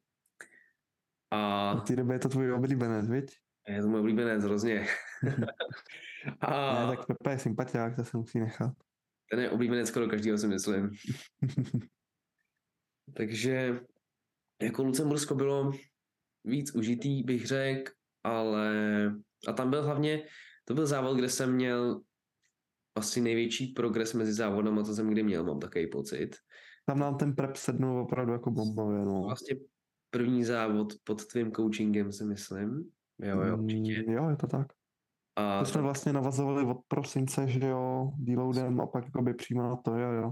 A... 1.31 1.75
V 1.75 1.81
té 1.81 1.95
době 1.95 2.15
je 2.15 2.19
to 2.19 2.29
tvůj 2.29 2.53
oblíbenec, 2.53 3.09
viď? 3.09 3.31
Je 3.67 3.81
to 3.81 3.87
můj 3.87 3.99
oblíbenec, 3.99 4.43
hrozně. 4.43 4.87
a... 6.39 6.81
Ne, 6.81 6.95
tak 6.95 7.05
Pepe 7.05 7.31
je 7.31 7.39
sympatiák, 7.39 7.95
to 7.95 8.03
se 8.03 8.17
musí 8.17 8.39
nechat. 8.39 8.73
Ten 9.31 9.39
je 9.39 9.49
oblíbenec 9.49 9.87
skoro 9.87 10.07
každýho, 10.07 10.37
si 10.37 10.47
myslím. 10.47 10.91
Takže 13.13 13.79
jako 14.61 14.83
Lucembursko 14.83 15.35
bylo 15.35 15.71
víc 16.43 16.75
užitý, 16.75 17.23
bych 17.23 17.47
řekl, 17.47 17.91
ale 18.23 18.71
a 19.47 19.53
tam 19.53 19.69
byl 19.69 19.83
hlavně, 19.83 20.23
to 20.65 20.73
byl 20.73 20.85
závod, 20.87 21.17
kde 21.17 21.29
jsem 21.29 21.53
měl 21.55 22.01
asi 22.95 23.21
největší 23.21 23.67
progres 23.67 24.13
mezi 24.13 24.33
závodama, 24.33 24.83
co 24.83 24.95
jsem 24.95 25.09
kdy 25.09 25.23
měl, 25.23 25.43
mám 25.43 25.59
takový 25.59 25.87
pocit. 25.87 26.35
Tam 26.85 26.99
nám 26.99 27.17
ten 27.17 27.35
prep 27.35 27.55
sednul 27.55 28.01
opravdu 28.01 28.33
jako 28.33 28.51
bombově, 28.51 28.99
no. 28.99 29.21
Vlastně 29.21 29.55
první 30.09 30.43
závod 30.43 30.93
pod 31.03 31.25
tvým 31.25 31.51
coachingem, 31.51 32.11
si 32.11 32.25
myslím. 32.25 32.89
Jo, 33.21 33.41
jo, 33.41 33.57
určitě. 33.57 34.03
Mm, 34.07 34.13
jo, 34.13 34.29
je 34.29 34.35
to 34.35 34.47
tak. 34.47 34.67
A 35.35 35.59
to 35.59 35.65
jsme 35.65 35.81
vlastně 35.81 36.13
navazovali 36.13 36.65
od 36.65 36.77
prosince, 36.87 37.47
že 37.47 37.67
jo, 37.67 38.11
deloadem 38.17 38.81
a 38.81 38.87
pak 38.87 39.05
jakoby 39.05 39.33
přímo 39.33 39.63
na 39.63 39.75
to, 39.75 39.95
jo, 39.95 40.11
jo. 40.11 40.31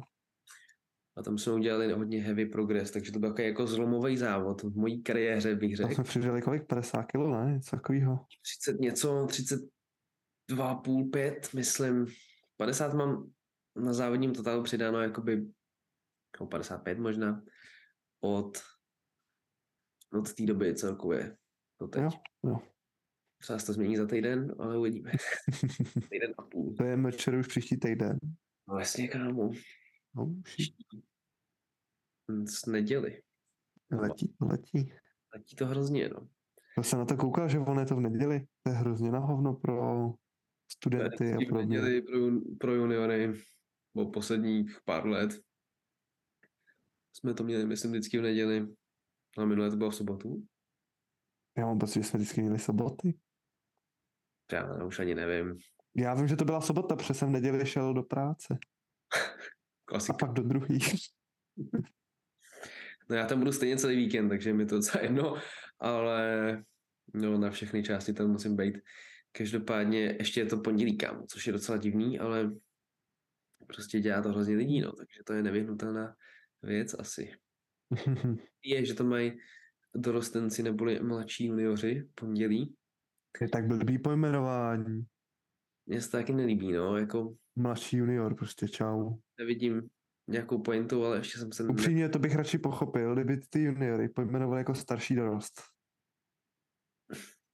A 1.17 1.23
tam 1.23 1.37
jsme 1.37 1.53
udělali 1.53 1.93
hodně 1.93 2.21
heavy 2.21 2.45
progress, 2.45 2.91
takže 2.91 3.11
to 3.11 3.19
byl 3.19 3.29
jako, 3.29 3.41
jako 3.41 3.67
zlomový 3.67 4.17
závod 4.17 4.63
v 4.63 4.77
mojí 4.77 5.03
kariéře, 5.03 5.55
bych 5.55 5.75
řekl. 5.75 5.87
Tam 5.87 5.95
jsme 5.95 6.03
přidali 6.03 6.41
kolik? 6.41 6.67
50 6.67 7.03
kg, 7.03 7.15
ne? 7.15 7.53
Něco 7.53 7.75
takového. 7.75 8.25
30 8.41 8.79
něco, 8.79 9.25
32, 9.29 10.75
půl, 10.75 11.09
5, 11.09 11.53
myslím. 11.53 12.05
50 12.57 12.93
mám 12.93 13.31
na 13.75 13.93
závodním 13.93 14.33
totálu 14.33 14.63
přidáno 14.63 15.01
jakoby 15.01 15.45
no 16.39 16.47
55 16.47 16.99
možná 16.99 17.43
od, 18.19 18.57
od 20.13 20.33
té 20.33 20.45
doby 20.45 20.75
celkově 20.75 21.37
do 21.81 21.87
teď. 21.87 22.03
Jo, 22.03 22.09
jo. 22.45 22.59
Třeba 23.41 23.59
se 23.59 23.65
to 23.65 23.73
změní 23.73 23.97
za 23.97 24.07
týden, 24.07 24.55
ale 24.59 24.77
uvidíme. 24.77 25.11
týden 26.09 26.33
a 26.37 26.41
půl. 26.41 26.75
To 26.77 26.83
je 26.83 26.97
mečer 26.97 27.35
už 27.35 27.47
příští 27.47 27.77
týden. 27.77 28.19
No 28.67 28.79
jasně, 28.79 29.07
kámo. 29.07 29.51
No, 30.15 30.35
z 32.45 32.65
neděli. 32.65 33.21
Letí, 33.91 34.35
letí. 34.41 34.93
Letí 35.33 35.55
to 35.55 35.65
hrozně, 35.65 36.09
no. 36.09 36.27
Já 36.77 36.83
jsem 36.83 36.99
na 36.99 37.05
to 37.05 37.17
koukal, 37.17 37.49
že 37.49 37.59
on 37.59 37.79
je 37.79 37.85
to 37.85 37.95
v 37.95 37.99
neděli. 37.99 38.47
To 38.63 38.69
je 38.69 38.75
hrozně 38.75 39.11
na 39.11 39.19
hovno 39.19 39.53
pro 39.53 40.09
studenty 40.71 41.33
a 41.33 41.37
pro 41.49 41.57
neděli 41.57 42.01
pro, 42.01 42.19
pro 42.59 42.75
juniory 42.75 43.33
o 43.95 44.05
posledních 44.11 44.79
pár 44.85 45.07
let. 45.07 45.31
Jsme 47.13 47.33
to 47.33 47.43
měli, 47.43 47.65
myslím, 47.65 47.91
vždycky 47.91 48.19
v 48.19 48.21
neděli. 48.21 48.67
A 49.37 49.45
minulé 49.45 49.69
to 49.69 49.77
bylo 49.77 49.89
v 49.89 49.95
sobotu. 49.95 50.43
Já 51.57 51.65
mám 51.65 51.79
pocit, 51.79 51.99
že 51.99 52.09
jsme 52.09 52.19
vždycky 52.19 52.41
měli 52.41 52.59
soboty. 52.59 53.19
Já 54.51 54.83
už 54.83 54.99
ani 54.99 55.15
nevím. 55.15 55.57
Já 55.95 56.13
vím, 56.13 56.27
že 56.27 56.35
to 56.35 56.45
byla 56.45 56.61
sobota, 56.61 56.95
protože 56.95 57.13
jsem 57.13 57.29
v 57.29 57.31
neděli 57.31 57.65
šel 57.65 57.93
do 57.93 58.03
práce. 58.03 58.57
Klasika. 59.85 60.13
A 60.13 60.17
pak 60.17 60.33
do 60.33 60.43
druhý. 60.43 60.79
no 63.09 63.15
já 63.15 63.25
tam 63.25 63.39
budu 63.39 63.51
stejně 63.51 63.77
celý 63.77 63.95
víkend, 63.95 64.29
takže 64.29 64.53
mi 64.53 64.65
to 64.65 64.75
docela 64.75 65.03
jedno, 65.03 65.35
ale 65.79 66.63
no, 67.13 67.37
na 67.37 67.49
všechny 67.49 67.83
části 67.83 68.13
tam 68.13 68.31
musím 68.31 68.55
být. 68.55 68.77
Každopádně 69.31 70.15
ještě 70.19 70.39
je 70.39 70.45
to 70.45 70.57
pondělí, 70.57 70.97
kámo, 70.97 71.25
což 71.27 71.47
je 71.47 71.53
docela 71.53 71.77
divný, 71.77 72.19
ale 72.19 72.51
prostě 73.67 73.99
dělá 73.99 74.21
to 74.21 74.29
hrozně 74.29 74.55
lidí, 74.55 74.81
no, 74.81 74.91
takže 74.91 75.19
to 75.25 75.33
je 75.33 75.43
nevyhnutelná 75.43 76.15
věc 76.63 76.95
asi. 76.99 77.31
je, 78.63 78.85
že 78.85 78.93
to 78.93 79.03
mají 79.03 79.37
dorostenci 79.95 80.63
neboli 80.63 80.99
mladší 80.99 81.45
junioři 81.45 82.07
pondělí. 82.15 82.75
Je 83.41 83.49
tak 83.49 83.67
blbý 83.67 83.99
pojmenování. 83.99 85.05
Mně 85.85 86.01
se 86.01 86.11
to 86.11 86.17
taky 86.17 86.33
nelíbí, 86.33 86.71
no, 86.71 86.97
jako... 86.97 87.35
Mladší 87.55 87.97
junior, 87.97 88.35
prostě 88.35 88.67
čau. 88.67 89.13
Nevidím 89.39 89.89
nějakou 90.27 90.61
pointu, 90.61 91.05
ale 91.05 91.17
ještě 91.17 91.39
jsem 91.39 91.51
se... 91.51 91.63
Upřímně, 91.63 92.09
to 92.09 92.19
bych 92.19 92.35
radši 92.35 92.57
pochopil, 92.57 93.13
kdyby 93.13 93.37
ty 93.49 93.63
juniory 93.63 94.09
pojmenovali 94.09 94.59
jako 94.59 94.75
starší 94.75 95.15
dorost. 95.15 95.61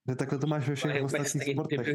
Ne, 0.08 0.16
takhle 0.16 0.40
to 0.40 0.48
máš 0.48 0.70
ve 0.70 0.76
všech 0.76 1.04
ostatních 1.04 1.44
sportech. 1.44 1.88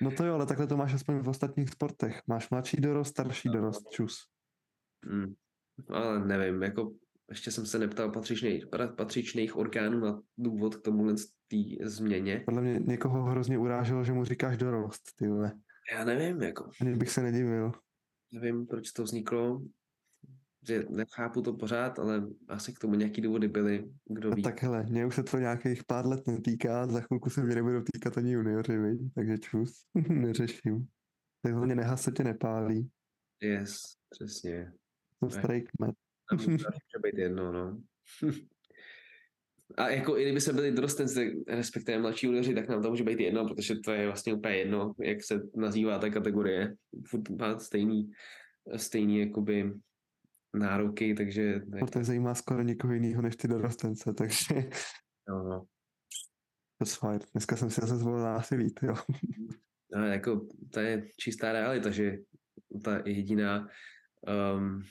no 0.00 0.10
to 0.10 0.24
jo, 0.24 0.34
ale 0.34 0.46
takhle 0.46 0.66
to 0.66 0.76
máš 0.76 0.94
aspoň 0.94 1.18
v 1.18 1.28
ostatních 1.28 1.70
sportech. 1.70 2.22
Máš 2.26 2.50
mladší 2.50 2.76
dorost, 2.76 3.08
starší 3.08 3.48
dorost, 3.48 3.88
čus. 3.90 4.18
Hmm. 5.06 5.34
Ale 5.88 6.26
nevím, 6.26 6.62
jako 6.62 6.92
ještě 7.30 7.50
jsem 7.50 7.66
se 7.66 7.78
neptal 7.78 8.10
patřičných, 8.10 8.64
patřičných 8.96 9.56
orgánů 9.56 10.00
na 10.00 10.22
důvod 10.38 10.76
k 10.76 10.82
tomuhle 10.82 11.14
tý 11.48 11.76
změně. 11.84 12.42
Podle 12.44 12.62
mě 12.62 12.80
někoho 12.84 13.22
hrozně 13.22 13.58
uráželo, 13.58 14.04
že 14.04 14.12
mu 14.12 14.24
říkáš 14.24 14.56
dorost, 14.56 15.02
ty 15.16 15.28
vole. 15.28 15.52
Já 15.92 16.04
nevím, 16.04 16.42
jako. 16.42 16.70
Ani 16.80 16.96
bych 16.96 17.10
se 17.10 17.22
nedivil. 17.22 17.72
Nevím, 18.32 18.66
proč 18.66 18.92
to 18.92 19.02
vzniklo, 19.02 19.62
že 20.68 20.84
nechápu 20.90 21.42
to 21.42 21.52
pořád, 21.52 21.98
ale 21.98 22.26
asi 22.48 22.72
k 22.72 22.78
tomu 22.78 22.94
nějaký 22.94 23.20
důvody 23.20 23.48
byly, 23.48 23.90
kdo 24.04 24.30
ví. 24.30 24.44
A 24.44 24.50
tak 24.50 24.62
hele, 24.62 24.82
mě 24.82 25.06
už 25.06 25.14
se 25.14 25.22
to 25.22 25.38
nějakých 25.38 25.84
pár 25.84 26.06
let 26.06 26.26
netýká, 26.26 26.86
za 26.86 27.00
chvilku 27.00 27.30
se 27.30 27.42
mě 27.42 27.54
nebudou 27.54 27.82
týkat 27.92 28.18
ani 28.18 28.32
junioři, 28.32 28.78
viď? 28.78 29.00
takže 29.14 29.38
čus, 29.38 29.84
neřeším. 30.08 30.86
Tak 31.42 31.52
hlavně 31.52 31.74
nehas 31.74 32.02
se 32.02 32.12
tě 32.12 32.24
nepálí. 32.24 32.90
Yes, 33.42 33.80
přesně. 34.10 34.72
To 35.20 35.30
strike 35.30 35.70
kmet. 35.76 35.94
Může 36.32 36.64
být 37.02 37.18
jedno, 37.18 37.52
no. 37.52 37.82
A 39.76 39.88
jako 39.88 40.18
i 40.18 40.22
kdyby 40.22 40.40
se 40.40 40.52
byli 40.52 40.72
dorostenci, 40.72 41.44
respektive 41.48 41.98
mladší 41.98 42.26
junioři, 42.26 42.54
tak 42.54 42.68
nám 42.68 42.82
to 42.82 42.90
může 42.90 43.04
být 43.04 43.20
jedno, 43.20 43.48
protože 43.48 43.74
to 43.74 43.92
je 43.92 44.06
vlastně 44.06 44.34
úplně 44.34 44.56
jedno, 44.56 44.94
jak 44.98 45.22
se 45.22 45.40
nazývá 45.56 45.98
ta 45.98 46.10
kategorie. 46.10 46.74
Furt 47.06 47.28
má 47.30 47.58
stejný, 47.58 48.10
stejný 48.76 49.20
jakoby 49.20 49.72
nároky, 50.54 51.14
takže... 51.14 51.60
To 51.92 52.04
zajímá 52.04 52.34
skoro 52.34 52.62
nikoho 52.62 52.92
jiného 52.92 53.22
než 53.22 53.36
ty 53.36 53.48
dorostence, 53.48 54.14
takže... 54.14 54.54
No, 55.28 55.42
no. 55.42 55.60
To 56.78 56.84
je 56.84 56.94
fajn. 56.98 57.20
Dneska 57.32 57.56
jsem 57.56 57.70
si 57.70 57.80
zase 57.80 57.96
zvolil 57.96 58.22
násilí, 58.22 58.74
jo. 58.82 58.94
No, 59.96 60.06
jako, 60.06 60.46
to 60.72 60.80
je 60.80 61.06
čistá 61.16 61.52
realita, 61.52 61.90
že 61.90 62.18
ta 62.84 63.02
jediná 63.04 63.68
um, 64.56 64.82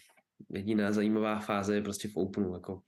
jediná 0.49 0.91
zajímavá 0.91 1.39
fáze 1.39 1.75
je 1.75 1.81
prostě 1.81 2.07
v 2.07 2.15
Openu, 2.15 2.53
jako 2.53 2.81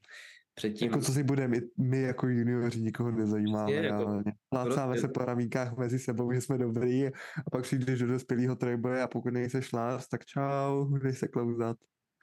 předtím... 0.53 0.87
Jako 0.87 1.01
co 1.01 1.11
si 1.11 1.23
budeme, 1.23 1.57
my 1.77 2.01
jako 2.01 2.27
junioři 2.27 2.81
nikoho 2.81 3.11
nezajímáme, 3.11 3.71
je, 3.71 3.85
jako, 3.85 4.23
Plácáme 4.49 4.97
se 4.97 5.07
po 5.07 5.19
ramínkách 5.19 5.77
mezi 5.77 5.99
sebou, 5.99 6.33
že 6.33 6.41
jsme 6.41 6.57
dobrý 6.57 7.07
a 7.07 7.49
pak 7.51 7.63
přijdeš 7.63 7.99
do 7.99 8.07
dospělého 8.07 8.55
trojboje 8.55 9.01
a 9.01 9.07
pokud 9.07 9.33
nejseš 9.33 9.73
lás, 9.73 10.07
tak 10.07 10.25
čau, 10.25 10.97
dej 10.97 11.13
se 11.13 11.27
klouzat. 11.27 11.77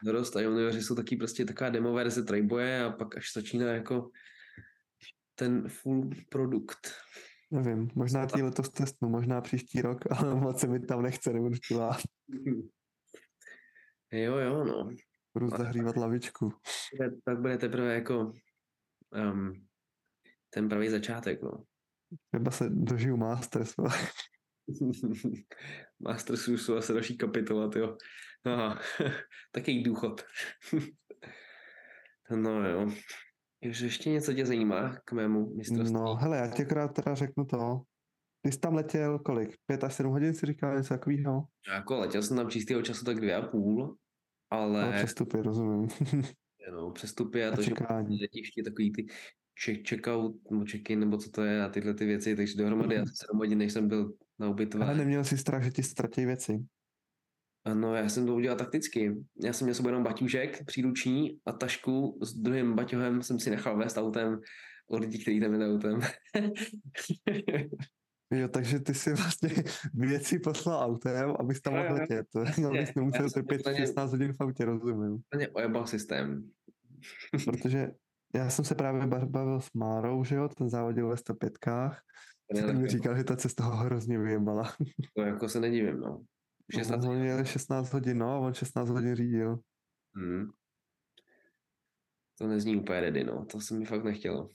Dorost 0.04 0.36
a 0.36 0.40
junioři 0.40 0.82
jsou 0.82 0.94
taky 0.94 1.16
prostě 1.16 1.44
taková 1.44 1.70
demo 1.70 1.92
verze 1.92 2.22
trojboje 2.22 2.84
a 2.84 2.90
pak 2.90 3.16
až 3.16 3.32
začíná 3.34 3.66
jako 3.66 4.10
ten 5.34 5.68
full 5.68 6.10
produkt. 6.28 6.92
Nevím, 7.50 7.88
možná 7.94 8.26
ti 8.26 8.42
letos 8.42 8.68
testnu, 8.68 9.08
možná 9.08 9.40
příští 9.40 9.82
rok, 9.82 9.98
ale 10.10 10.34
moc 10.34 10.60
se 10.60 10.66
mi 10.66 10.80
tam 10.80 11.02
nechce, 11.02 11.32
nebudu. 11.32 11.56
Jo, 14.12 14.36
jo, 14.36 14.64
no. 14.64 14.90
Budu 15.38 15.50
zahřívat 15.50 15.96
lavičku. 15.96 16.52
Tak 17.24 17.40
bude 17.40 17.58
teprve 17.58 17.94
jako 17.94 18.32
um, 19.32 19.66
ten 20.50 20.68
pravý 20.68 20.88
začátek, 20.88 21.42
no. 21.42 21.64
Třeba 22.32 22.50
se 22.50 22.68
dožiju 22.68 23.16
Masters. 23.16 23.74
Masters 26.00 26.48
už 26.48 26.62
jsou 26.62 26.76
asi 26.76 26.92
další 26.92 27.16
kapitola, 27.16 27.70
jo. 27.76 27.96
Aha, 28.44 28.80
taký 29.52 29.82
důchod. 29.82 30.24
no 32.36 32.68
jo. 32.68 32.90
Takže 33.62 33.86
ještě 33.86 34.10
něco 34.10 34.32
tě 34.32 34.46
zajímá 34.46 34.96
k 35.04 35.12
mému 35.12 35.54
mistrovství? 35.54 35.94
No, 35.94 36.14
hele, 36.14 36.36
já 36.36 36.48
tě 36.48 36.64
krát 36.64 36.88
teda 36.88 37.14
řeknu 37.14 37.44
to. 37.44 37.82
Ty 38.42 38.52
jsi 38.52 38.58
tam 38.58 38.74
letěl 38.74 39.18
kolik? 39.18 39.56
Pět 39.66 39.84
až 39.84 39.94
sedm 39.94 40.12
hodin 40.12 40.34
si 40.34 40.46
říkal 40.46 40.76
něco 40.76 40.94
takového? 40.94 41.44
Jako 41.68 41.98
letěl 41.98 42.22
jsem 42.22 42.36
tam 42.36 42.50
čistého 42.50 42.82
času 42.82 43.04
tak 43.04 43.16
dvě 43.16 43.34
a 43.36 43.46
půl, 43.46 43.96
ale... 44.50 44.86
No, 44.86 44.92
přestupy, 44.92 45.42
rozumím. 45.42 45.88
no, 46.72 46.90
přestupy 46.90 47.44
a, 47.44 47.52
a 47.52 47.56
to, 47.56 47.62
čekání. 47.62 48.18
že 48.18 48.22
letiště 48.22 48.62
takový 48.62 48.92
ty 48.92 49.06
check, 49.64 49.88
checkout, 49.88 50.50
nebo 50.50 50.64
check-in, 50.70 51.00
nebo 51.00 51.16
co 51.18 51.30
to 51.30 51.42
je 51.42 51.64
a 51.64 51.68
tyhle 51.68 51.94
ty 51.94 52.06
věci, 52.06 52.36
takže 52.36 52.58
dohromady 52.58 52.96
mm. 52.96 53.02
asi 53.02 53.12
7 53.16 53.38
hodin, 53.38 53.58
než 53.58 53.72
jsem 53.72 53.88
byl 53.88 54.12
na 54.38 54.48
ubytování. 54.48 54.90
Ale 54.90 54.98
neměl 54.98 55.24
jsi 55.24 55.38
strach, 55.38 55.62
že 55.62 55.70
ti 55.70 55.82
ztratí 55.82 56.24
věci? 56.24 56.58
No, 57.74 57.94
já 57.94 58.08
jsem 58.08 58.26
to 58.26 58.34
udělal 58.34 58.58
takticky. 58.58 59.14
Já 59.42 59.52
jsem 59.52 59.64
měl 59.64 59.74
sebou 59.74 59.88
jenom 59.88 60.02
baťůžek 60.02 60.64
příruční 60.64 61.40
a 61.46 61.52
tašku 61.52 62.18
s 62.22 62.34
druhým 62.34 62.74
baťohem 62.74 63.22
jsem 63.22 63.38
si 63.38 63.50
nechal 63.50 63.78
vést 63.78 63.98
autem 63.98 64.40
od 64.90 65.00
lidí, 65.00 65.22
kteří 65.22 65.40
tam 65.40 65.52
jeli 65.52 65.74
autem. 65.74 66.00
Jo, 68.30 68.48
takže 68.48 68.80
ty 68.80 68.94
si 68.94 69.12
vlastně 69.12 69.48
věci 69.94 70.38
poslal 70.38 70.84
autem, 70.84 71.34
abys 71.38 71.60
tam 71.60 71.74
mohl 71.74 71.94
letět. 71.94 72.26
Abys 72.68 72.94
nemusel 72.94 73.30
trpět 73.30 73.62
16 73.76 74.10
hodin 74.10 74.32
v 74.32 74.40
autě, 74.40 74.64
rozumím. 74.64 75.18
Plně 75.28 75.48
ojebal 75.48 75.86
systém. 75.86 76.50
Protože 77.44 77.90
já 78.34 78.50
jsem 78.50 78.64
se 78.64 78.74
právě 78.74 79.06
bavil 79.06 79.60
s 79.60 79.72
Márou, 79.72 80.24
že 80.24 80.34
jo, 80.34 80.48
ten 80.48 80.68
závodil 80.68 81.08
ve 81.08 81.16
105 81.16 81.58
ten 82.54 82.80
mi 82.80 82.88
říkal, 82.88 83.16
že 83.16 83.24
ta 83.24 83.36
cesta 83.36 83.64
ho 83.64 83.76
hrozně 83.76 84.18
vyjebala. 84.18 84.72
To 85.16 85.22
jako 85.22 85.48
se 85.48 85.60
nedivím, 85.60 86.00
no. 86.00 86.24
16 86.74 87.04
no, 87.04 87.10
hodin. 87.10 87.44
16 87.44 87.92
hodin, 87.92 88.18
no, 88.18 88.32
a 88.32 88.38
on 88.38 88.54
16 88.54 88.88
hodin 88.88 89.14
řídil. 89.14 89.58
Hmm. 90.16 90.50
To 92.38 92.46
nezní 92.46 92.76
úplně 92.76 93.00
ready, 93.00 93.24
no. 93.24 93.44
To 93.44 93.60
se 93.60 93.74
mi 93.74 93.84
fakt 93.84 94.04
nechtělo. 94.04 94.48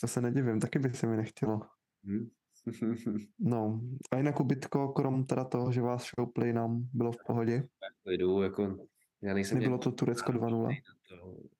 To 0.00 0.08
se 0.08 0.20
nedivím, 0.20 0.60
taky 0.60 0.78
by 0.78 0.92
se 0.92 1.06
mi 1.06 1.16
nechtělo. 1.16 1.60
Hmm. 2.04 2.30
no, 3.38 3.80
a 4.10 4.16
jinak 4.16 4.40
ubytko, 4.40 4.88
krom 4.88 5.24
teda 5.24 5.44
toho, 5.44 5.72
že 5.72 5.80
vás 5.80 6.04
šoupli, 6.04 6.52
nám 6.52 6.88
bylo 6.92 7.12
v 7.12 7.24
pohodě? 7.26 7.68
Jdu, 8.06 8.42
jako 8.42 8.86
já 9.22 9.34
nejsem 9.34 9.58
Nebylo 9.58 9.78
to 9.78 9.92
Turecko 9.92 10.32
2-0? 10.32 10.76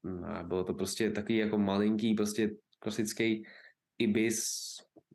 No, 0.05 0.45
bylo 0.45 0.65
to 0.65 0.75
prostě 0.75 1.11
takový 1.11 1.37
jako 1.39 1.59
malinký, 1.59 2.15
prostě 2.15 2.51
klasický 2.79 3.47
ibis 3.99 4.51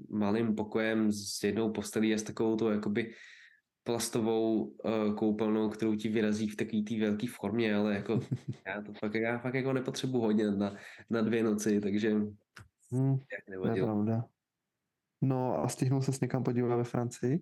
malým 0.10 0.56
pokojem 0.56 1.12
s 1.12 1.44
jednou 1.44 1.72
postelí 1.72 2.14
a 2.14 2.18
s 2.18 2.24
takovou 2.24 2.56
to 2.56 2.72
jakoby 2.72 3.14
plastovou 3.84 4.64
uh, 4.64 5.16
koupelnou, 5.16 5.70
kterou 5.70 5.96
ti 5.96 6.10
vyrazí 6.10 6.48
v 6.48 6.56
takové 6.56 6.82
té 6.82 7.00
velké 7.00 7.28
formě, 7.28 7.76
ale 7.76 7.94
jako 7.96 8.20
já 8.68 8.82
to 8.82 8.94
fakt, 8.94 9.16
já 9.16 9.38
fakt 9.38 9.54
jako 9.54 9.74
nepotřebuji 9.74 10.22
hodně 10.22 10.52
na, 10.52 10.76
na 11.10 11.22
dvě 11.22 11.44
noci, 11.44 11.82
takže 11.82 12.12
hmm, 12.92 13.18
pravda. 13.80 14.24
No 15.22 15.64
a 15.64 15.68
stihnul 15.68 16.02
se 16.02 16.14
s 16.14 16.22
někam 16.22 16.44
podívat 16.44 16.76
ve 16.76 16.84
Francii? 16.84 17.40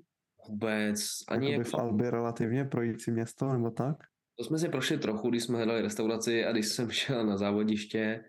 Vůbec. 0.49 0.99
Ani 1.27 1.51
jako... 1.51 1.69
v 1.69 1.73
Albě 1.73 2.11
relativně 2.11 2.65
projící 2.65 3.11
město 3.11 3.53
nebo 3.53 3.71
tak? 3.71 3.97
To 4.37 4.43
jsme 4.43 4.57
si 4.57 4.69
prošli 4.69 4.97
trochu, 4.97 5.29
když 5.29 5.43
jsme 5.43 5.57
hledali 5.57 5.81
restauraci 5.81 6.45
a 6.45 6.51
když 6.51 6.67
jsem 6.67 6.91
šel 6.91 7.25
na 7.25 7.37
závodiště, 7.37 8.23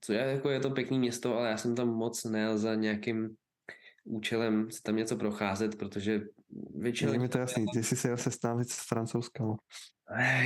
co 0.00 0.12
je, 0.12 0.18
jako 0.18 0.50
je 0.50 0.60
to 0.60 0.70
pěkný 0.70 0.98
město, 0.98 1.38
ale 1.38 1.50
já 1.50 1.56
jsem 1.56 1.74
tam 1.74 1.88
moc 1.88 2.24
nejel 2.24 2.58
za 2.58 2.74
nějakým 2.74 3.36
účelem 4.04 4.70
si 4.70 4.82
tam 4.82 4.96
něco 4.96 5.16
procházet, 5.16 5.78
protože 5.78 6.20
většinou... 6.74 7.12
Je 7.12 7.18
mi 7.18 7.28
to 7.28 7.38
jasný, 7.38 7.66
ty 7.74 7.82
jsi 7.82 7.96
se 7.96 8.08
jel 8.08 8.16
sestávit 8.16 8.68
s 8.68 8.88
francouzskama. 8.88 9.56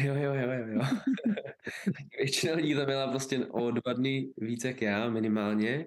Jo, 0.03 0.15
jo, 0.15 0.35
jo, 0.35 0.53
jo, 0.53 0.67
jo. 0.67 0.81
Většina 2.19 2.55
lidí 2.55 2.75
tam 2.75 2.87
byla 2.87 3.11
prostě 3.11 3.47
o 3.47 3.71
dva 3.71 3.93
dny 3.93 4.33
víc 4.37 4.65
jak 4.65 4.83
já 4.83 5.11
minimálně. 5.11 5.87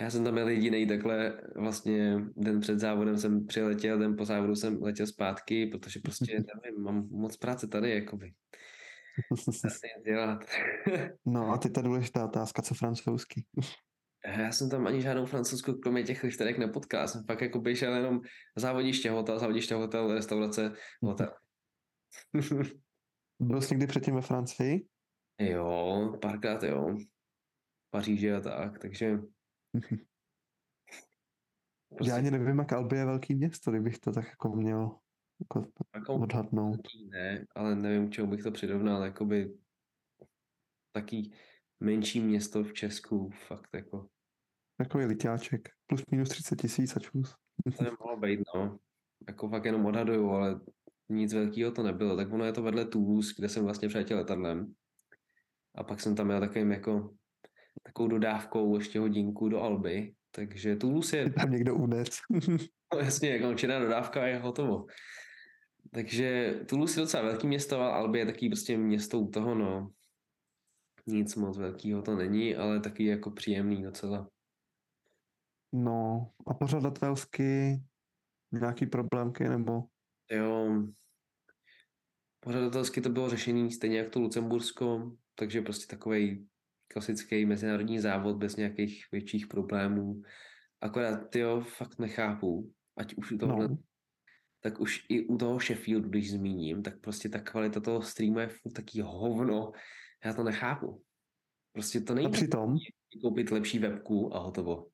Já 0.00 0.10
jsem 0.10 0.24
tam 0.24 0.34
byl 0.34 0.48
jediný 0.48 0.86
takhle 0.86 1.40
vlastně 1.56 2.16
den 2.36 2.60
před 2.60 2.78
závodem 2.78 3.18
jsem 3.18 3.46
přiletěl, 3.46 3.98
den 3.98 4.16
po 4.16 4.24
závodu 4.24 4.54
jsem 4.54 4.82
letěl 4.82 5.06
zpátky, 5.06 5.66
protože 5.66 6.00
prostě 6.00 6.32
nevím, 6.64 6.82
mám 6.82 7.08
moc 7.10 7.36
práce 7.36 7.66
tady, 7.66 7.90
jakoby. 7.90 8.32
dělat. 10.04 10.44
no 11.26 11.50
a 11.50 11.58
ty 11.58 11.70
ta 11.70 11.82
důležitá 11.82 12.24
otázka, 12.24 12.62
co 12.62 12.74
francouzsky? 12.74 13.44
Já 14.26 14.52
jsem 14.52 14.70
tam 14.70 14.86
ani 14.86 15.02
žádnou 15.02 15.26
francouzskou 15.26 15.74
kromě 15.74 16.02
těch 16.02 16.22
lichterek 16.22 16.58
nepotkal. 16.58 17.08
Jsem 17.08 17.24
fakt 17.24 17.40
jako 17.40 17.60
běžel 17.60 17.94
jenom 17.94 18.20
závodíště, 18.56 19.10
hotel, 19.10 19.38
závodíště, 19.38 19.74
hotel, 19.74 20.14
restaurace, 20.14 20.72
hotel. 21.02 21.32
Byl 23.40 23.60
jsi 23.60 23.74
někdy 23.74 23.86
předtím 23.86 24.14
ve 24.14 24.20
Francii? 24.20 24.86
Jo, 25.40 26.12
párkrát 26.22 26.62
jo. 26.62 26.96
Paříže 27.90 28.36
a 28.36 28.40
tak, 28.40 28.78
takže... 28.78 29.18
Prostě... 31.88 32.10
Já 32.10 32.16
ani 32.16 32.30
nevím, 32.30 32.58
jak 32.58 32.72
Albi 32.72 32.96
je 32.96 33.04
velký 33.04 33.34
město, 33.34 33.70
kdybych 33.70 33.98
to 33.98 34.12
tak 34.12 34.26
jako 34.26 34.48
měl 34.48 34.98
jako, 35.40 35.70
jako 35.94 36.14
odhadnout. 36.14 36.80
Ne, 37.10 37.46
ale 37.54 37.76
nevím, 37.76 38.08
k 38.08 38.12
čemu 38.12 38.30
bych 38.30 38.42
to 38.42 38.50
přirovnal, 38.50 39.02
jakoby 39.02 39.54
taký 40.92 41.34
menší 41.80 42.20
město 42.20 42.64
v 42.64 42.72
Česku, 42.72 43.30
fakt 43.46 43.68
jako. 43.74 44.08
Takový 44.76 45.04
litáček, 45.04 45.68
plus 45.86 46.02
minus 46.10 46.28
30 46.28 46.56
tisíc 46.56 46.96
a 46.96 47.00
čus. 47.00 47.34
To 47.78 47.84
je 47.84 47.90
mohlo 48.00 48.20
být, 48.20 48.40
no. 48.54 48.78
Jako 49.28 49.48
fakt 49.48 49.64
jenom 49.64 49.86
odhaduju, 49.86 50.30
ale 50.30 50.60
nic 51.08 51.34
velkého 51.34 51.72
to 51.72 51.82
nebylo. 51.82 52.16
Tak 52.16 52.32
ono 52.32 52.44
je 52.44 52.52
to 52.52 52.62
vedle 52.62 52.84
Toulouse, 52.84 53.34
kde 53.38 53.48
jsem 53.48 53.64
vlastně 53.64 53.88
přiletěl 53.88 54.18
letadlem. 54.18 54.74
A 55.74 55.84
pak 55.84 56.00
jsem 56.00 56.14
tam 56.16 56.26
měl 56.26 56.40
takovým 56.40 56.72
jako 56.72 57.14
takovou 57.82 58.08
dodávkou 58.08 58.76
ještě 58.76 59.00
hodinku 59.00 59.48
do 59.48 59.60
Alby. 59.60 60.14
Takže 60.30 60.76
Toulouse 60.76 61.16
je... 61.16 61.30
Tam 61.30 61.50
někdo 61.50 61.74
unec. 61.74 62.18
no 62.94 62.98
jasně, 62.98 63.30
jako 63.30 63.54
černá 63.54 63.78
dodávka 63.78 64.26
je 64.26 64.38
hotovo. 64.38 64.86
Takže 65.90 66.54
Toulouse 66.68 67.00
je 67.00 67.02
docela 67.02 67.22
velký 67.22 67.46
město, 67.46 67.80
ale 67.80 67.92
Alby 67.92 68.18
je 68.18 68.26
taky 68.26 68.48
prostě 68.48 68.76
město 68.76 69.20
u 69.20 69.30
toho, 69.30 69.54
no 69.54 69.90
nic 71.08 71.34
moc 71.34 71.58
velkého 71.58 72.02
to 72.02 72.16
není, 72.16 72.56
ale 72.56 72.80
taky 72.80 73.04
jako 73.04 73.30
příjemný 73.30 73.82
docela. 73.82 74.30
No 75.72 76.30
a 76.46 76.54
pořadatelsky 76.54 77.82
nějaký 78.52 78.86
problémky 78.86 79.48
nebo? 79.48 79.82
Jo, 80.30 80.82
pořadatelsky 82.40 83.00
to 83.00 83.08
bylo 83.08 83.30
řešení 83.30 83.72
stejně 83.72 83.98
jak 83.98 84.10
to 84.10 84.20
Lucembursko, 84.20 85.12
takže 85.34 85.62
prostě 85.62 85.86
takový 85.86 86.48
klasický 86.88 87.46
mezinárodní 87.46 88.00
závod 88.00 88.36
bez 88.36 88.56
nějakých 88.56 89.04
větších 89.12 89.46
problémů. 89.46 90.22
Akorát 90.80 91.30
ty 91.30 91.38
jo, 91.38 91.60
fakt 91.60 91.98
nechápu, 91.98 92.72
ať 92.96 93.14
už 93.14 93.32
u 93.32 93.38
tohle, 93.38 93.68
no. 93.68 93.78
tak 94.60 94.80
už 94.80 95.06
i 95.08 95.26
u 95.26 95.38
toho 95.38 95.60
Sheffieldu, 95.60 96.08
když 96.08 96.30
zmíním, 96.30 96.82
tak 96.82 97.00
prostě 97.00 97.28
ta 97.28 97.40
kvalita 97.40 97.80
toho 97.80 98.02
streamu 98.02 98.38
je 98.38 98.48
furt 98.48 98.72
taký 98.72 99.00
hovno, 99.00 99.72
já 100.24 100.34
to 100.34 100.44
nechápu. 100.44 101.04
Prostě 101.72 102.00
to 102.00 102.14
není 102.14 102.26
a 102.26 102.30
přitom? 102.30 102.76
koupit 103.22 103.50
lepší 103.50 103.78
webku 103.78 104.36
a 104.36 104.38
hotovo. 104.38 104.86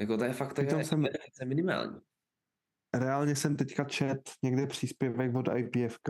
Jako 0.00 0.16
to 0.16 0.24
je 0.24 0.32
fakt 0.32 0.54
to 0.54 0.60
je, 0.60 0.84
jsem, 0.84 1.04
je 1.40 1.46
minimální. 1.46 2.00
Reálně 2.94 3.36
jsem 3.36 3.56
teďka 3.56 3.84
čet 3.84 4.30
někde 4.42 4.66
příspěvek 4.66 5.34
od 5.34 5.48
IPFK, 5.56 6.08